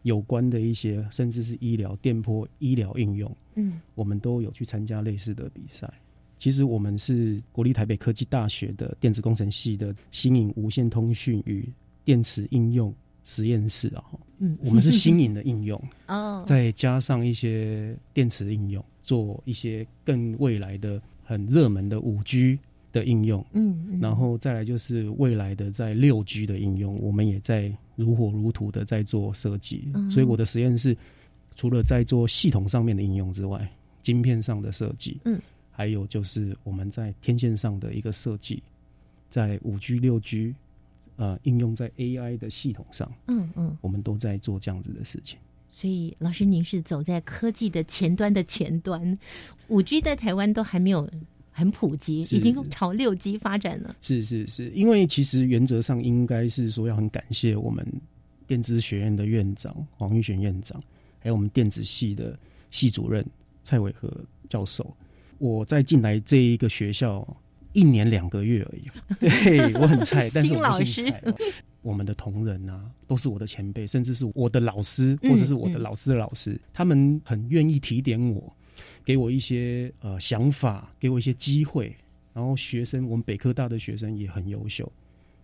[0.04, 5.92] 有关的一些，甚至是医疗、电波、医疗应用，嗯，我们都有去参加类似的比赛。
[6.38, 11.68] 其实我们是国立台北科技大学的电子工程系的新颖无线通讯与
[12.04, 14.04] 电池应用实验室啊，
[14.40, 22.60] 嗯，我们是新颖的应用 哦，再加上一些电池应用，做一些更未来的很热门的五 G
[22.92, 30.96] 的应用，嗯，然后再来就是未来的在六 G 的应用，我们也在如火如荼的在做设计，所以我的实验室
[31.56, 33.70] 除了在做系统上面的应用之外，
[34.02, 35.40] 晶片上的设计，嗯。
[35.76, 38.62] 还有就是我们在天线上的一个设计，
[39.32, 40.54] 在五 G、六 G，
[41.16, 45.40] 呃，应用在 AI 的系统上，嗯嗯，我们都在做这样子的事情。
[45.68, 49.18] 所以，老师您是走在科技的前端的前端，
[49.68, 51.10] 五 G 在台湾都还没有
[51.54, 53.96] 很普及，已经朝六 G 发展了。
[54.02, 57.86] 是是是，因为其实原则上应该是说要很感谢我们
[58.46, 60.82] 电子学院的院长黄玉璇院长，
[61.20, 62.38] 还有我们电子系的
[62.72, 63.26] 系主任
[63.64, 64.12] 蔡伟和
[64.50, 64.94] 教授。
[65.38, 67.26] 我在进来这一个学校
[67.74, 68.84] 一年两个月而已，
[69.44, 71.22] 对我很菜，但是我是菜。
[71.82, 78.56] 我们的同仁啊，都是我的前辈，甚至是我的老师，或者是我的老师的老师，他们很愿意提点我，
[79.06, 81.96] 给我一些呃想法，给我一些机会。
[82.34, 84.92] 然后学生，我们北科大的学生也很优秀。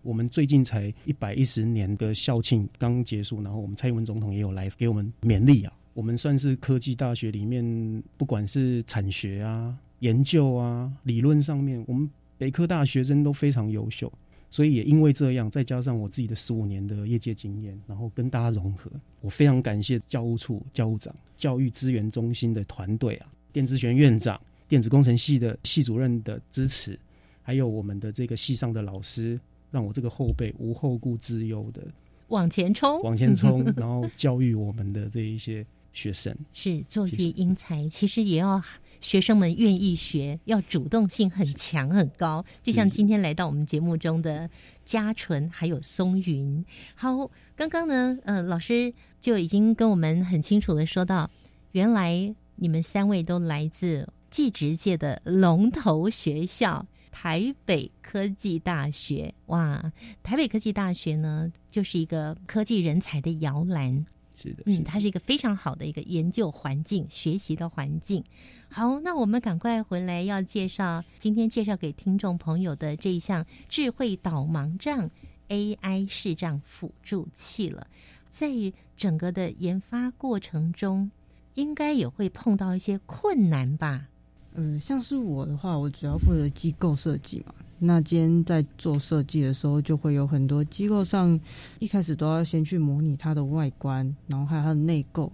[0.02, 5.72] 我们最近才一百一十年的校庆刚结束，然后我们蔡英文总统也有来给我们勉励啊。
[5.92, 9.76] 我们算是科技大学里面，不管是产学啊。
[10.00, 14.10] 研究啊，理论上面，我们北科大学生都非常优秀，
[14.50, 26.98] 所以也因为这样，再加上我自己的十五年的业界经验，然后跟大家融合，我非常感谢教务处教务长、教育资源中心的团队啊，电子学院院长、电子工程系的系主任的支持，
[27.42, 29.38] 还有我们的这个系上的老师，
[29.70, 31.82] 让我这个后辈无后顾之忧的
[32.28, 38.62] 往前冲，往前冲， 然后教育我们的这一些学生，是做育英才，其实也要。
[39.00, 44.46] 学生们愿意学，要主动性很强很高，就像今天来到我们节目中的
[44.84, 46.62] 嘉纯还有松云。
[46.94, 51.30] 好，刚刚呢，呃，老师就已经跟我们很清楚的说到，
[51.72, 59.34] 原来你们三位都来自技职界的龙头学校——台北科技大学。
[59.46, 59.90] 哇，
[60.22, 64.04] 台北科技大学呢，就是一个科技人才的摇篮。
[64.40, 68.24] 是的，嗯，它是一个非常好的一个研究环境、学习的环境。
[68.70, 75.10] 好，那我们赶快回来要介绍今天介绍给听众朋友的这一项智慧导盲杖
[75.48, 77.86] AI 视障辅助器了。
[78.30, 78.48] 在
[78.96, 81.10] 整个的研发过程中，
[81.54, 84.06] 应该也会碰到一些困难吧？
[84.54, 87.54] 嗯，像是我的话，我主要负责机构设计嘛。
[87.82, 91.38] 那今天在做设计的时候，就会有很多机构上
[91.78, 95.32] 一开始都要先去模拟它的外观，然后还有它的内构，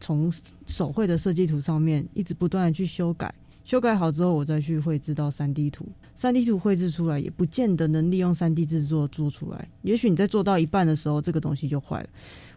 [0.00, 0.32] 从
[0.66, 3.32] 手绘的设计图上面一直不断的去修改，
[3.64, 5.86] 修改好之后，我再去绘制到三 D 图。
[6.16, 9.68] 三 D 图绘制出来，也不见得能利用三 D 制作做出来。
[9.82, 12.08] 也许你在做到一半的时候，这个东西就坏了。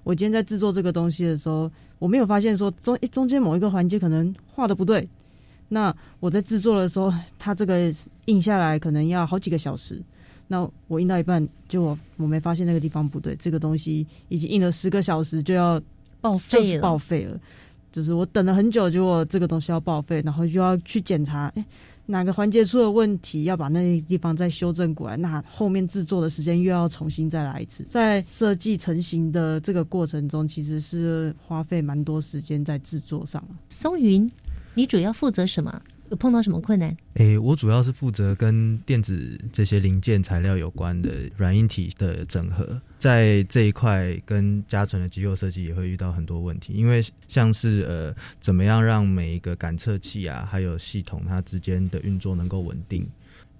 [0.04, 5.08] 我今天在制作这个东西的时候，我没有发现说中中间某一个环节可能画的不对。
[5.69, 7.93] 那我在制作的时候，它这个
[8.25, 10.01] 印下来可能要好几个小时。
[10.47, 15.82] 那我印到一半，就我我没发现那个地方不对，这个东西已经印了十个小时就要
[16.21, 17.38] 报废了，报废了。
[17.91, 21.65] 就是我等了很久，结果这个东西要报废，然后就要去检查，哎，
[22.06, 25.17] 哪个环节出了问题，要把那些地方再修正过来。
[25.17, 33.43] 那后面制作的时间又要重新再来一次，在设计成型的这个过程中，其实是花费蛮多时间在制作上。
[33.67, 34.30] 松云。
[34.78, 35.82] 你主要负责什么？
[36.12, 36.96] 有碰到什么困难？
[37.16, 53.10] 诶，我主要是负责跟电子这些零件材料有关的软硬体的整合，在这一块跟嘉纯的机构设计也会遇到很多问题，因为像是呃，怎么样让每一个感测器啊，还有系统它之间的运作能够稳定。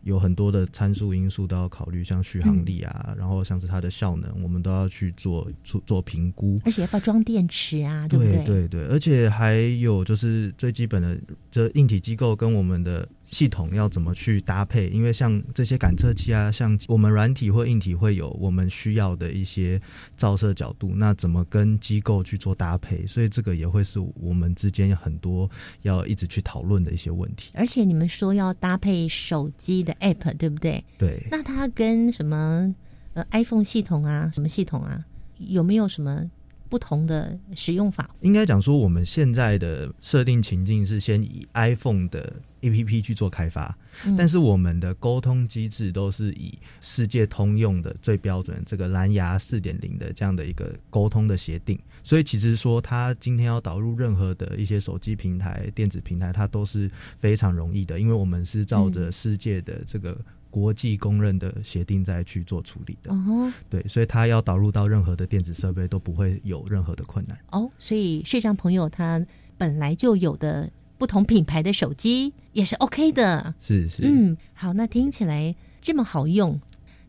[0.08, 6.62] 有很多的参数因素都要考虑，像续航力啊，然后像是它的效能，我们都要去做做做评估。
[6.64, 8.08] 而且要不要装电池啊？
[8.08, 8.44] 对不对？
[8.46, 11.20] 对对，而且还有就是最基本的，
[11.52, 13.08] 这硬体机构跟我们的。
[13.28, 14.88] 系统要怎么去搭配？
[14.88, 19.80] 因为像这些感测器啊，像我们软体或硬体会有我们需要的一些
[20.16, 23.06] 照射角度，那怎么跟机构去做搭配？
[23.06, 25.50] 所以这个也会是我们之间很多
[25.82, 27.52] 要一直去讨论的一些问题。
[27.54, 30.84] 而且你们说要搭配手机的 App，对不对？
[30.98, 31.28] 对。
[31.30, 32.74] 那它跟什么
[33.14, 35.04] 呃 iPhone 系统啊，什么系统啊，
[35.38, 36.24] 有没有什么
[36.70, 38.10] 不同的使用法？
[38.22, 43.78] 应该讲说，我们现在的设定情境是先以 iPhone 的 APP 去做开发，
[44.18, 51.80] 但是我们的沟通机制都是以世界通用的最标准这个蓝牙四点零的这样的一个沟通的协定。
[52.04, 56.90] 所以其实说，它今天要导入任何的一些手机平台、电子平台，它都是
[57.20, 60.18] 非常容易的，因为我们是照着世界的这个。
[60.50, 67.38] 国际公认的协定再去做处理的，哦，对，所以它要导入到任何的电子设备都不会有任何的困难。
[67.52, 69.24] 哦，所以市场朋友他
[69.58, 76.60] 本来就有的不同品牌的手机也是 OK 的，是是，嗯，好，那听起来这么好用，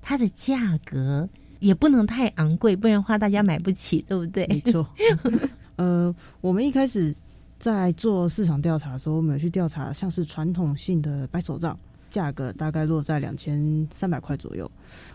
[0.03, 1.29] 它的价格
[1.61, 4.47] 也不能太昂贵，不然的话大家买不起，对不对？
[4.49, 4.87] 没错。
[5.77, 7.15] 呃，我们一开始
[7.59, 11.79] 在做市场调查的时候，我们有去调查像是传统性的白手杖。
[12.11, 14.71] 价格大概落在两千三百块左右，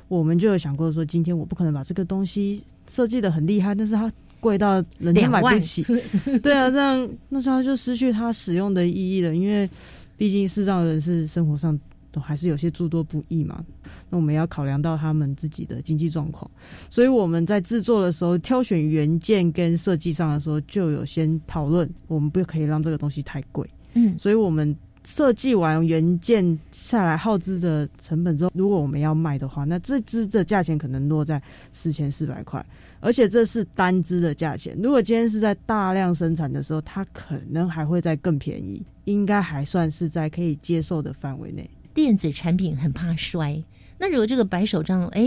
[0.07, 5.83] 我们就有想过说，今天我不可能把这个东西设计的很厉害，但是它贵到人家买不起。
[6.43, 9.35] 对啊，这样那它就失去它使用的意义了。
[9.35, 9.69] 因为
[10.17, 11.79] 毕竟视障人士生活上
[12.11, 13.63] 都还是有些诸多不易嘛。
[14.09, 16.49] 那我们要考量到他们自己的经济状况，
[16.89, 23.67] 所以我们在制作的时候，挑选原件跟设计上的时候，就有先讨论，我们不可以让这个东西太贵。
[23.93, 24.75] 嗯，所以我们。
[25.05, 31.41] 设计完原件下来耗资的成本之后，如果我们要卖的话，那这支的价钱可能落在
[31.71, 32.65] 四千四百块，
[32.99, 34.77] 而且这是单支的价钱。
[34.81, 41.69] 如果今天是在大量生产的时候，它可能还会再更便宜，应该还算是在可以接受的范围内。
[41.93, 43.61] 电子产品很怕摔，
[43.97, 45.23] 那如果这个白手杖，哎，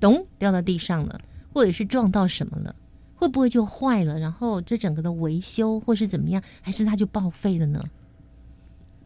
[0.00, 1.20] 咚掉到地上了，
[1.52, 2.74] 或者是撞到什么了，
[3.14, 4.18] 会不会就坏了？
[4.18, 7.84] 然后这整个的维修或是怎么样，还是它就报废了呢？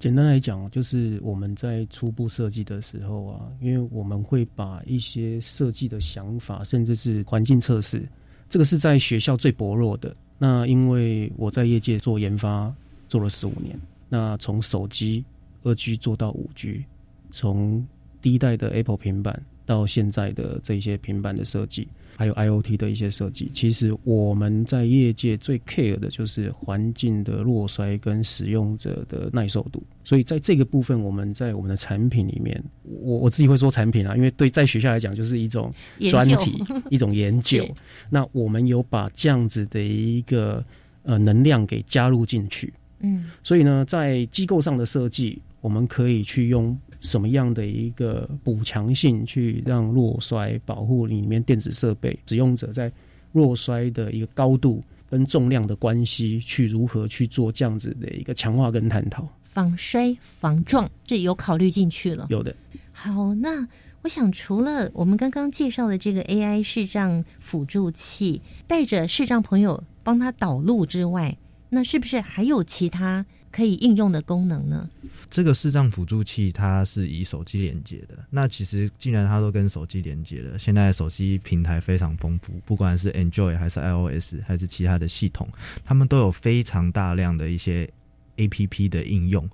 [0.05, 8.07] 简单来讲，就是我们在初步设计的时候啊，因为我们会把一些设计的想法，甚至是环境测试，
[8.51, 10.15] 这个是在学校最薄弱的。
[10.37, 12.71] 那因为我在业界做研发
[13.09, 13.81] 做了十五年，
[14.11, 15.25] 那从手机
[15.63, 16.85] 二 G 做到五 G，
[17.31, 17.83] 从
[18.21, 21.89] 第一代的 Apple 平板到现在的这些平板的设计。
[22.17, 29.83] 还有 IOT 的一些设计，其实我们在业界最 care 的就是环境的落衰跟使用者的耐受度。
[30.05, 35.75] 所以在这个部分，我们在我们的产品里面，我我自己会说产品啊，因为对在学校来讲就是一种
[36.09, 37.69] 专题，一种研究。
[38.09, 40.65] 那我们有把这样子的一个
[41.03, 42.73] 呃能量给加入进去。
[43.01, 46.79] 嗯，所以呢，在机构上的设计，我们可以去用。
[47.05, 52.91] 什么样的一个补强性去让弱衰保护里面电子设备使用者在
[53.31, 59.29] 弱衰的一个高度跟重量的关系，去如何去做这样子的一个强化跟探讨？
[59.53, 62.27] 防摔防撞，这有考虑进去了。
[62.31, 62.57] 有的。
[62.91, 63.69] 好，那
[64.03, 71.37] 我想除了我们刚刚介绍的这个 AI 视障辅助器，带着视障朋友帮他导路之外，
[71.69, 73.25] 那是不是还有其他？
[73.55, 74.91] 可以应用的功能呢？
[75.31, 78.19] 这个视障辅助器它是以手机连接的。
[78.31, 85.49] 那其实既然它都跟手机连接了，现在手机平台非常丰富，不管是 Android 还是 iOS 还是其他的系统，
[85.85, 87.89] 他们都有非常大量的一些
[88.39, 89.49] APP 的应用。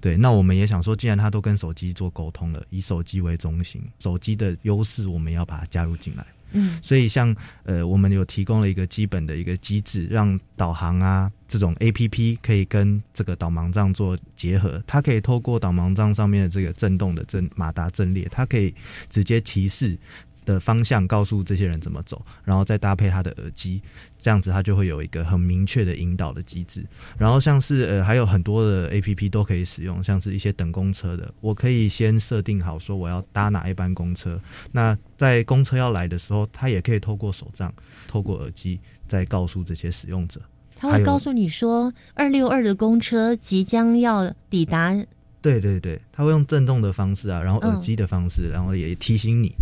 [0.00, 6.24] 对，那我们也想说，既然它都跟手机做沟通了，以手机为中心，手机的优势我们要把它加入进来。
[6.52, 7.34] 嗯，所以像
[7.64, 14.82] 呃，我们有提供了一个基本的一个机制，让导航啊这种 A P P 可以跟这个导盲杖做结合。
[14.86, 18.74] 它可以透过导盲杖上面的这个震动的震马达阵列，它可以
[19.10, 19.98] 直接提示。
[20.44, 23.82] 的方向告诉这些人怎么走，然后再搭配他的耳机，
[24.18, 26.84] 这样子他就会有一个很明确的引导的机制。
[27.18, 34.40] 然后像是呃还有很多的 A P P 都可以使用，像是一些等公车的，我可以先设定好说我要搭哪一班公车，
[34.72, 37.72] 那在公车要来的时候，他也可以透过手杖、
[38.08, 40.40] 透过耳机再告诉这些使用者。
[40.74, 44.92] 他会告诉你说二六二的公车即将要抵达。
[45.40, 49.52] 对对对，他会用震动的方式啊，然后耳机的方式，然后也提醒你。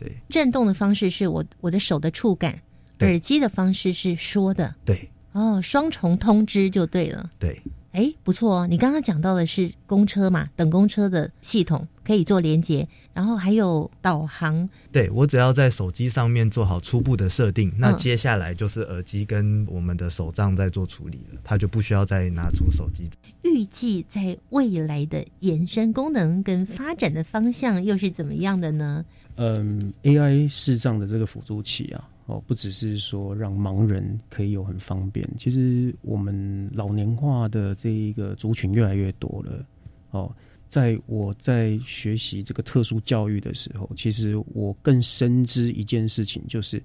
[0.00, 2.58] 对，震动的方式是我我的手的触感，
[3.00, 4.74] 耳机的方式是说的。
[4.84, 7.30] 对，哦，双重通知就对了。
[7.38, 7.60] 对，
[7.92, 8.66] 哎，不错哦。
[8.66, 14.68] 你刚刚讲到的是公车嘛，等公车的系统可以做连接，然后还有导航。
[14.90, 23.04] 对我只要在手机上面做好初步的设定，那接下来就是耳机跟我们的手杖在做处理了，它就不需要再拿出手机。
[23.42, 29.04] 预计在未来的延伸功能跟发展的方向又是怎么样的呢？
[29.42, 39.66] 嗯，AI 视障的这个辅助器啊，哦，不只是说让盲人可以有很方便，其实我们老年化的这一个族群越来越多了。
[40.10, 40.30] 哦，
[40.68, 46.82] 在我在学习这个特殊教育的时候，其实我更深知一件事情，就是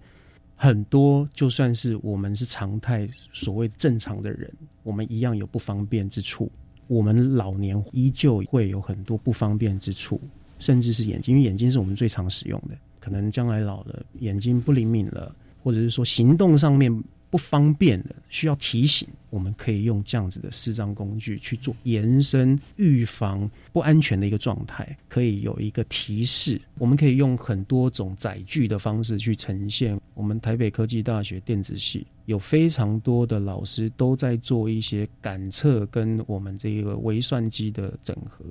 [0.56, 4.50] 很多就算是我们是常态所谓正常的人，
[4.82, 6.50] 我们一样有不方便之处。
[6.88, 10.22] 我们老年依旧会有很多不方便之处，
[10.60, 12.76] 甚至是眼睛，因为眼睛是我们最常使用的。
[13.00, 17.04] 可能将来老了，眼睛不灵敏了，或者是说行动上面。
[17.28, 26.62] 不方便的，需要提醒，我们可以用这样子的视障工具去做延伸、预防不安全的一个状态，可以有一个提示。
[26.78, 30.00] 我们可以用很多种载具的方式去呈现。
[30.14, 38.46] 我们台北科技大学电子系有非常多的老师都在做一些感测跟我们这个微算机的整合。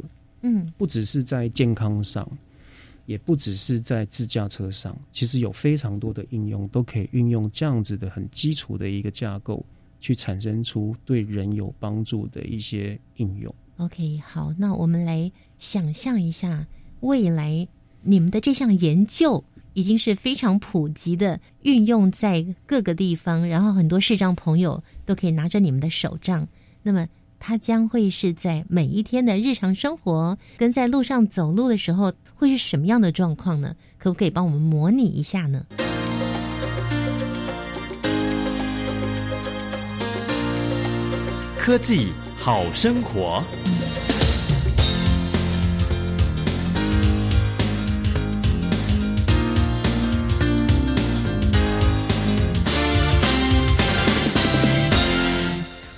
[0.45, 2.27] 嗯，不只是在健康上。
[3.07, 9.63] 也不只是在自驾车上，其实有非常多的应用都可以运用这样子的很基础的一个架构，
[10.01, 13.55] 去产生出对人有帮助的一些应用。
[13.77, 16.67] OK，好，那我们来想象一下，
[17.01, 17.69] 未来
[18.01, 26.49] 你们的这项研究已经是非常普及的，运用在各个地方，然后很多视障朋友都可以拿着你们的手杖，
[26.83, 27.07] 那么。
[27.47, 33.75] 它将会是在每一天的日常生活跟在路上走路的时候会是什么样的状况呢？
[33.99, 35.67] 可不可以帮我们模拟一下呢？
[41.59, 43.45] 科技好生活。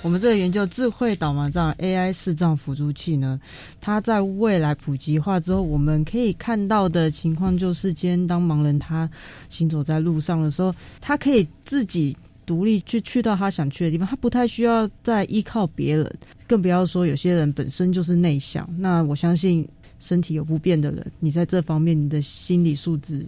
[0.07, 3.37] 我们这个研究智慧导盲杖 AI 视障辅助器呢，
[3.81, 9.09] 它在未来普及化之后，我们可以看到的情况就是，今天当盲人他
[9.49, 16.09] 行走在路上的时候，他可以自己独立去去到他想去的地方，他不太需要再依靠别人，
[16.47, 18.65] 更不要说有些人本身就是内向。
[18.77, 19.67] 那我相信
[19.99, 23.25] 身体有不便的人，你在这方面你的心理素质。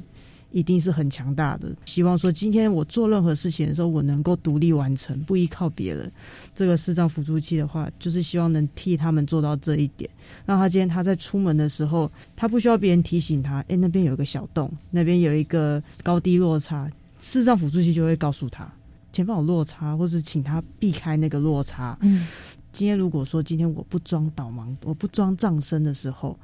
[0.52, 1.70] 一定是很强大的。
[1.86, 6.12] 希望说，今天我做任何事情的时候，我能够独立完成，不依靠别人。
[6.56, 10.10] 这个视障辅助器的话，就是希望能替他们做到这一点。
[10.45, 16.89] 让他今天他在出门的时候，他不需要别人提醒他，哎，那边有一个小洞，那边有一个高低落差，
[17.22, 18.72] 视障辅助器就会告诉他
[19.12, 21.97] 前方有落差，或是请他避开那个落差。
[22.02, 22.28] 嗯，
[22.72, 26.38] 今天如果说今天我不装导盲，我不装藏身的时候。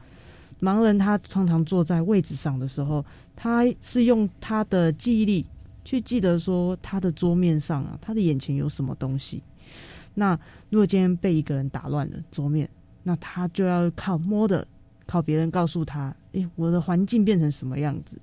[0.62, 5.45] 盲人他常常坐在位置上的时候，他是用他的记忆力
[5.84, 9.43] 去记得说他的桌面上啊，他的眼前有什么东西。
[10.14, 10.39] 那
[10.70, 12.70] 如果今天被一个人打乱了桌面，
[13.03, 14.66] 那他就要靠摸的，
[15.06, 18.18] 靠别人告诉他，诶，我的环境变成什么样子。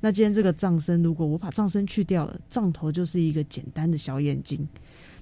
[0.00, 4.66] 那今天这个藏身，如果我把藏身去掉了，藏头就是一个简单的小眼睛。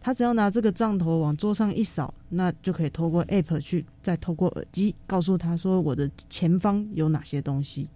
[0.05, 7.89] 他只要拿这个杖头往桌上一扫，那就可以透过 App 去，再透过耳机告诉他说我的前方有哪些东西。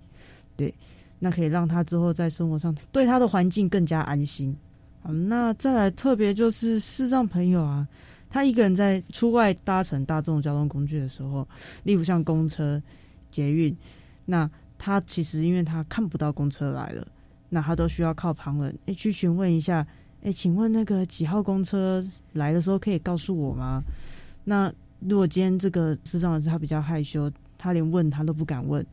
[0.56, 0.72] 对，
[1.18, 4.56] 那可以让他之后在生活上对他的环境更加安心。
[5.02, 7.84] 好，那再来特别就是视障朋友啊，
[8.30, 11.46] 他一个人在出外搭乘大众交通工具的时候，
[11.82, 12.80] 例如像公车、
[13.32, 13.76] 捷运，
[14.26, 14.48] 那
[14.78, 17.04] 他其实因为他看不到公车来了，
[17.48, 19.84] 那他都需要靠旁人诶去询问一下。
[20.26, 23.80] 哎，请问那个几号公车来的时候可以告诉我吗？
[24.42, 28.84] 那如果今天这个视障人士他比较害羞，他连问他都不敢问，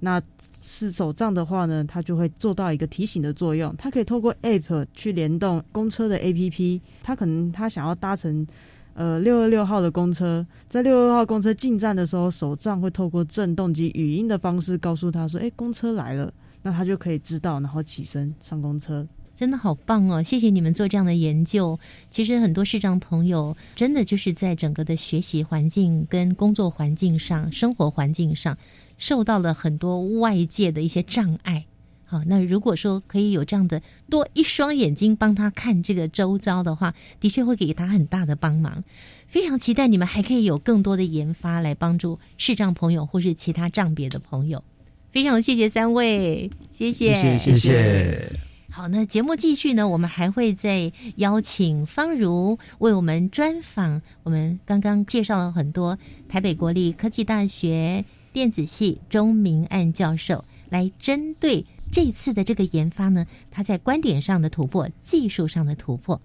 [0.00, 0.20] 那
[0.62, 3.74] 是手账的话呢，他就会做到一个提醒的作用。
[3.78, 8.46] 他可以透过 App 去联动公车的 APP，他可能他想要搭乘
[8.92, 16.30] 呃六二六号的公车，在六二六号公车进站的时候，手账会透过震动及语音的方式告诉他说：“哎，公车来了。”
[16.60, 19.06] 那他就可以知道，然后起身上公车。
[19.36, 20.22] 真的好棒哦！
[20.22, 21.78] 谢谢你们做这样的研究。
[22.10, 28.56] 其实很多视障朋友真的就是在整个的学习环境、跟工作环境上、生活环境上，
[28.96, 31.64] 受到了很多外界的一些障碍。
[32.06, 38.84] 好，那如果说可以有这样的多一双眼睛帮他看这个周遭的话，的确会给他很大的帮忙。
[39.26, 44.62] 非常期待你们还可以有更多的研发来帮助视障朋友或是其他障别的朋友。
[45.10, 48.53] 非常谢谢三位，谢谢，谢谢。
[48.76, 54.02] 好，那节目继续呢，我们还会再邀请方如为我们专访。
[54.24, 55.96] 我们刚刚介绍了很多
[56.28, 66.20] 台北国立科技大学电子系钟明案教授，来针对这次的这个研发呢，他在观点上的突破，技术上的突破。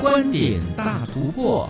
[0.00, 1.68] 观点大突破。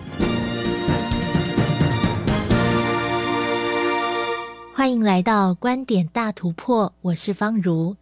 [4.73, 7.97] 欢迎来到观点大突破，我是方如。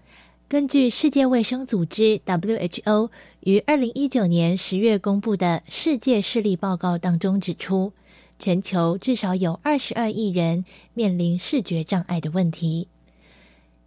[0.47, 3.09] 根据世界卫生组织 （WHO）
[3.41, 7.91] 于二零一九年十月公布的世界视力报告当中指出，
[8.37, 10.63] 全球至少有二十二亿人
[10.93, 12.87] 面临视觉障碍的问题。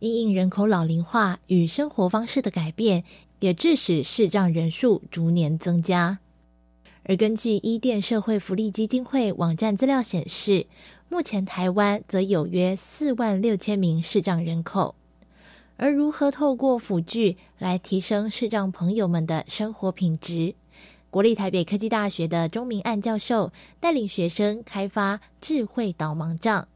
[0.00, 3.04] 因应人口老龄化与生活方式的改变，
[3.38, 6.18] 也致使视障人数逐年增加。
[7.04, 10.66] 而根据伊甸社会福利基金会网站资料显示，
[11.12, 14.94] 目前台湾则有约四万六千名视障人口。
[15.76, 20.54] 而如何透过辅具来提升视障朋友们的生活品质？
[21.10, 26.66] 国立台北科技大学的钟明案教授带领学生开发智慧导盲杖，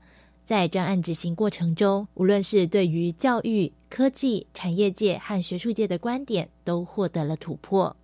[0.44, 7.96] 在专案执行过程中，无论是对于教育、科技、产业界和学术界的观点，都获得了突破。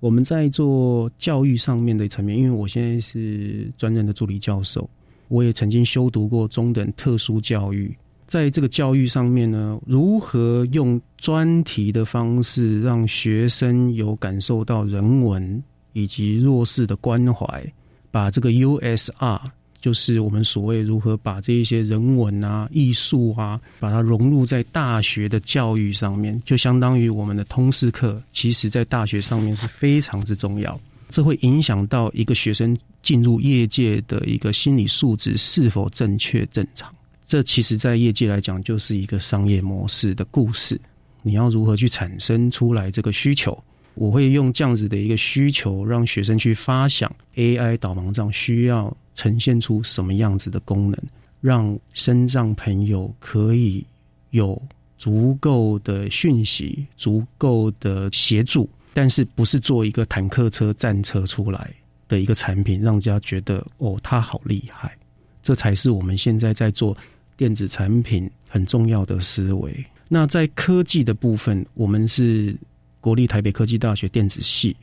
[0.00, 4.90] 我们在做教育上面的层面，因为我现在是专任的助理教授，
[5.28, 7.96] 我也曾经修读过中等特殊教育。
[8.26, 15.62] 在这个教育上面呢，如何用专题的方式让学生有感受到人文？
[15.92, 17.64] 以及弱势的关怀，
[18.10, 19.40] 把这个 USR，
[19.80, 30.78] 就是我们所谓如何把这一些人文啊、艺术啊，把它融入在大学的教育上面，就相当于我们的通识课，其实在大学上面是非常之重要。
[31.08, 36.92] 这会影响到一个学生进入业界的一个心理素质是否正确正常。
[37.24, 40.80] 这其实，在业界来讲，就是一个商业模式的故事。
[41.22, 43.56] 你要如何去产生出来这个需求？
[43.94, 51.02] 我会用这样子的一个需求，让学生去发想 AI 导盲杖需要呈现出什么样子的功能，
[51.40, 53.84] 让身障朋友可以
[54.30, 54.60] 有
[54.98, 61.70] 足够的讯息、足够的协助，但是不是做一个坦克车、战车出来
[62.08, 64.96] 的一个产品，让人家觉得哦，他好厉害。
[65.42, 66.96] 这才是我们现在在做
[67.36, 69.84] 电子产品很重要的思维。
[70.08, 72.56] 那在科技的部分，我们是。
[72.98, 74.76] 国立台北科技大学电子系，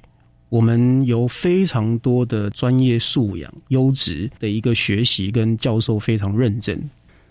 [0.47, 6.82] 我们有非常多的专业素养、优质的一个学习跟教授非常认真。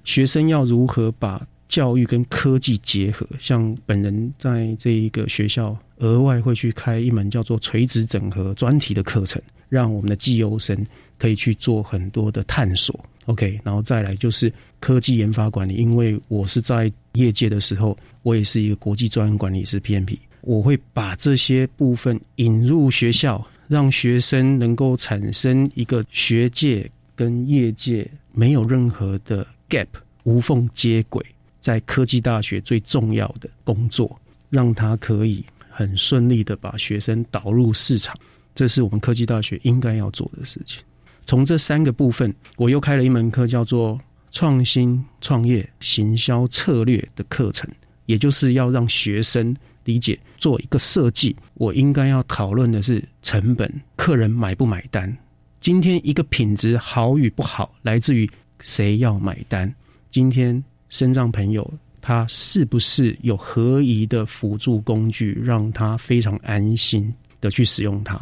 [0.05, 1.41] 学生要如何把
[1.73, 3.27] 教育跟科技结合？
[3.41, 10.87] 像本人在这一个学校额外会去开一门叫做垂直整合专题的课程，让我们的绩优生
[11.19, 12.95] 可以去做很多的探索。
[13.25, 20.19] OK，然后再来就是科技研发管理，因为我是在业界的时候，我也是一个国际专业管理师 PMP。
[20.43, 29.87] 我会把这些部分引入学校，让学生能够产生一个学界跟业界没有任何的 gap，
[30.25, 31.25] 无缝接轨，
[31.63, 38.15] 在科技大学最重要的工作，让他可以很顺利的把学生导入市场，
[38.55, 40.83] 这是我们科技大学应该要做的事情。
[41.25, 43.99] 从这三个部分，我又开了一门课，叫做
[44.33, 47.71] 创新创业行销策略的课程，
[48.05, 49.57] 也就是要让学生。
[49.85, 55.13] 理解做一个设计，我应该要讨论的是成本，客人买不买单？
[55.61, 59.75] 今天一个品质好与不好，来自于谁要买单？
[60.09, 60.63] 今天
[60.93, 61.73] 身障朋友
[62.03, 68.21] 他是不是有合宜的辅助工具，让他非常安心的去使用它？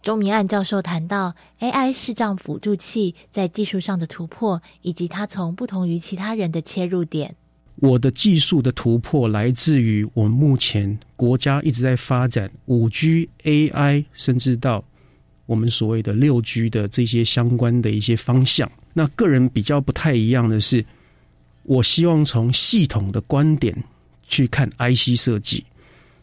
[0.00, 7.36] 钟明案教授谈到 AI 视障辅助器在技术上的突破，以及它从不同于其他人的切入点。
[7.76, 14.82] 我的技术的突破来自于我们目前国家一直在发展五 G AI，甚至到
[15.44, 18.70] 我们所谓的六 G 的这些相关的一些方向。
[18.94, 20.82] 那个人比较不太一样的是，
[21.68, 23.76] 我希望从系统的观点
[24.26, 25.62] 去看 IC 设计，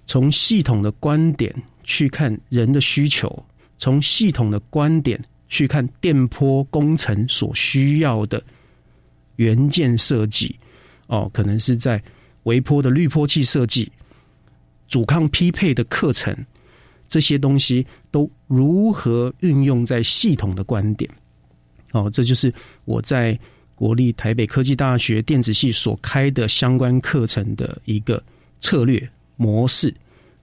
[0.08, 3.46] 从系统的观点去看人的需求，
[3.78, 8.44] 从系统的观点去看电波工程所需要的
[9.36, 10.58] 元件设计。
[11.06, 12.02] 哦，可能是在
[12.44, 13.92] 微波的滤波器设计、
[14.88, 16.36] 阻抗匹配的课程，
[17.08, 21.08] 这些东西都如何运用在系统的观点？
[21.92, 22.52] 哦，这就是
[22.86, 23.40] 我在
[23.76, 28.22] 国立台北科技大学电子系所开的相关课程的一个
[28.60, 29.94] 策略模式。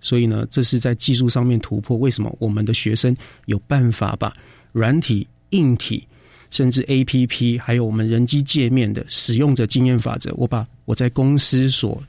[0.01, 1.97] 所以呢，这是在技术上面突破。
[1.97, 3.17] 为什么我们的学生
[3.47, 4.33] 有办法把
[4.73, 6.07] 软体、硬体？
[6.51, 12.03] 甚至 A P P，还有我们人机界面的使用者经验法则，我把我在公司所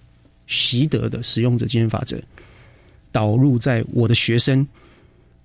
[0.47, 2.21] 习得的使用者经验法则
[3.09, 4.67] 导入在我的学生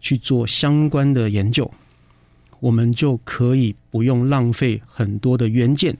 [0.00, 1.70] 去做相关的研究，
[2.60, 5.96] 我们就可以不用浪费很多的元件、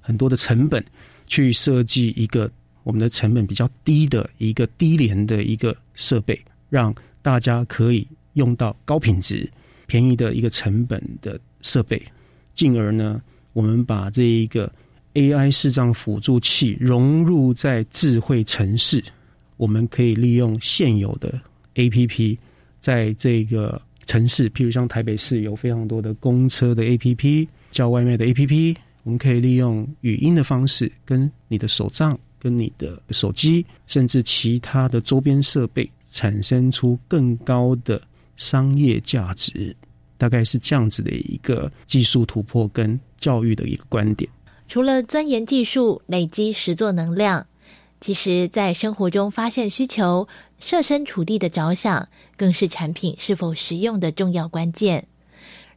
[0.00, 0.84] 很多的成本
[1.26, 2.50] 去设计一个
[2.82, 6.38] 我们的成本比较低的一个低廉的一个设备，
[6.70, 9.48] 让大家可以用到高品质、
[9.86, 12.00] 便宜的一个成本的设备。
[12.54, 13.20] 进而呢，
[13.52, 14.72] 我们把这一个
[15.14, 19.02] AI 视障辅助器融入在智慧城市，
[19.56, 21.38] 我们可以利用现有的
[21.74, 22.38] APP，
[22.80, 38.00] 在这个城市，譬如像台北市有非常多的公车的 APP、叫外卖的 APP，我们可以利用语音的方式，跟你的手账、跟你的手机，甚至其他的周边设备，产生出更高的
[38.36, 39.76] 商业价值。
[40.16, 44.28] 大概是这样子的一个技术突破跟教育的一个观点。
[44.68, 47.46] 除了钻研技术、累积实作能量，
[48.00, 50.28] 其实在生活中发现需求。
[50.58, 55.06] 设身处地的着想，更是产品是否实用的重要关键。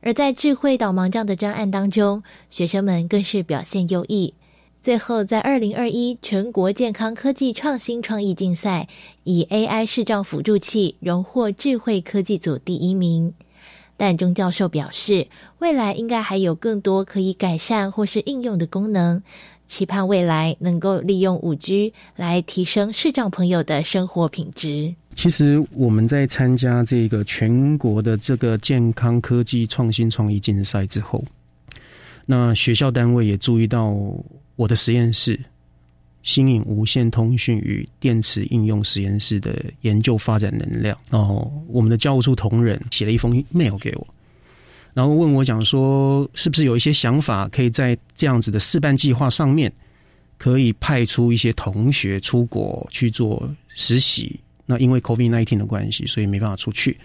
[0.01, 4.33] 而在智慧导盲杖的专案当中，学生们更是表现优异。
[4.81, 8.87] 最后，在二零二一全国健康科技创新创意竞赛，
[9.23, 13.35] 以 AI 视障辅助器荣获智慧科技组第一名。
[13.95, 15.27] 但钟教授表示，
[15.59, 19.21] 未来应该还有更多可以改善或是应用的功能。
[19.71, 24.93] 期盼未来能够利用五 G 来提升视障朋友的生活品质。
[25.15, 31.23] 其实我们在参加这个全国的这个健康科技创新创意竞赛之后，
[32.25, 33.95] 那学校单位也注意到
[34.57, 35.39] 我的实验室
[36.21, 40.97] 新颖无线通讯与电池应用实验室的研究发展能量。
[41.11, 44.05] 哦，我们的教务处同仁写了一封 mail 给我。
[44.93, 49.71] 然后问我讲说，是不是有一些想法，可以在这样子的示范计划上面，
[50.37, 54.37] 可以派出一些同学出国去做实习？
[54.65, 56.97] 那因为 COVID nineteen 的关系，所以没办法出去。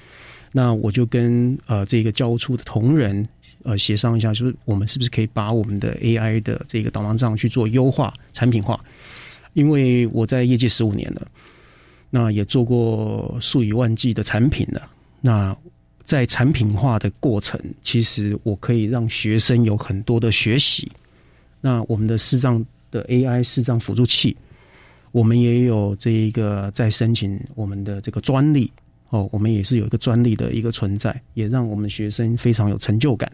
[0.51, 3.24] 那我就跟呃这个教务处的同仁
[3.62, 8.80] 呃协商一下，就是我们是不是可以把我们的 AI 的这个导盲杖去做优化、产品化？
[9.53, 11.24] 因为我在业界十五年了，
[12.11, 15.57] 那也做过数以万计的产品了，那。
[16.07, 20.91] 在产品化的过程，其实我可以让学生有很多的学习。
[21.61, 24.35] 那我们的视障的 AI 视障辅助器，
[25.11, 28.71] 我们也有这一个在申请我们的这个专利
[29.11, 33.31] 哦，我们也是有一个专利的一个存在，也让我们学生非常有成就感。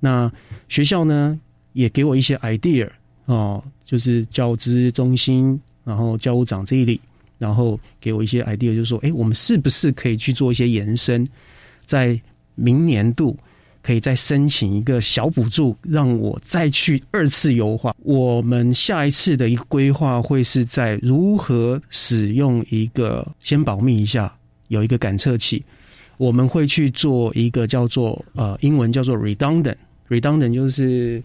[0.00, 0.32] 那
[0.68, 1.38] 学校呢，
[1.74, 2.88] 也给我一些 idea
[3.26, 6.98] 哦，就是教资中心，然后教务长这一里，
[7.38, 11.28] 然后给我一些 idea，就是说，哎，我们是不是可以去做一些延伸？
[11.86, 12.20] 在
[12.54, 13.38] 明年度
[13.82, 17.94] 可以再申请一个小补助，让我再去二次优化。
[18.02, 24.36] 我们下一次的一个规划会是在如何使用一个先保密一下，
[24.68, 25.64] 有一个感测器，
[26.16, 31.22] 我们会去做一个叫做呃英文叫做 redundant，redundant 就是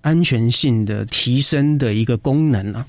[0.00, 2.84] 安全性的提升的一个功能啊。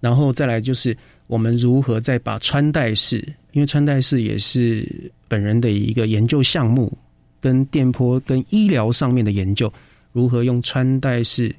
[0.00, 0.96] 然后再来就是
[1.32, 3.16] 我们如何再把穿戴式，
[3.52, 4.86] 因为穿戴式也是。
[5.28, 6.92] 本人的一个研究项目，
[7.40, 9.72] 跟电波、跟医疗上面的研究，
[10.12, 11.56] 如何用穿戴式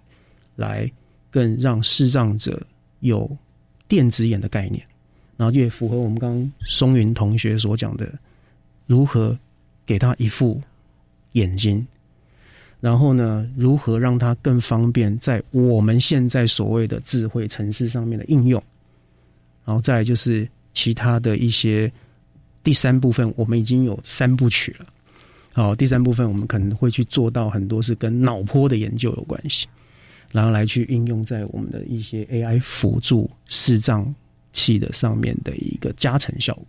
[0.56, 0.88] 来
[1.32, 2.62] 更让视障者
[3.00, 3.28] 有
[3.88, 4.86] 电子眼的概念，
[5.38, 8.08] 然后也符合我们刚刚松云同学所讲的，
[8.86, 9.36] 如何
[9.88, 10.62] 给他一副
[11.32, 11.84] 眼睛，
[12.80, 18.64] 然后呢，如何让他更方便在我们现在所谓的智慧城市上面的应用，
[19.66, 21.92] 然后再就是其他的一些。
[22.66, 24.86] 第三部分我们已经有三部曲了，
[25.52, 29.68] 好，第三部分我们可能会去做到很多是跟脑波的研究有关系，
[30.32, 34.16] 然后来去应用在我们的一些 AI 辅助视障
[34.54, 36.66] 器的上面的一个加成效果。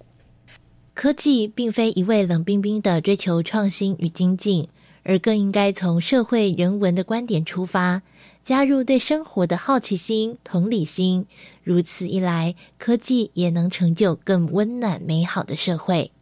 [0.94, 4.66] 科技并非一味冷冰冰的追求创新与精进，
[5.04, 8.02] 而更应该从社会人文的观点出发。
[8.42, 11.24] 加入对生活的好奇心、同理心，
[11.64, 16.12] 如此一来，科技也能成就更温暖美好的社会。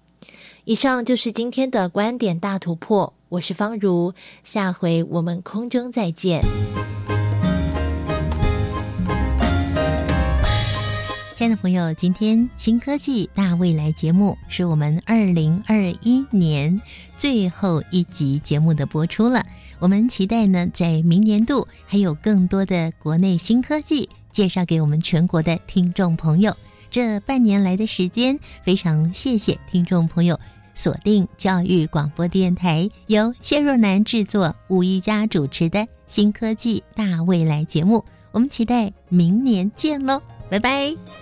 [0.65, 4.15] 以上就是今天的观点大突破，我是方如，
[4.45, 6.41] 下回我们空中再见。
[11.35, 16.81] 亲爱的朋友，今天新科技大未来节目是我们二零二一年
[17.19, 19.45] 最后一集节目的播出了。
[19.81, 26.53] 我们期待呢，在明年度还有更多的国内新科技介绍给我们全国的听众朋友。
[26.91, 30.39] 这半年来的时间，非常谢谢听众朋友
[30.75, 38.05] 锁定教育广播电台，由谢若楠制作、吴一佳主持的新科技大未来节目。
[38.33, 40.21] 我们期待明年见喽，
[40.51, 41.22] 拜拜。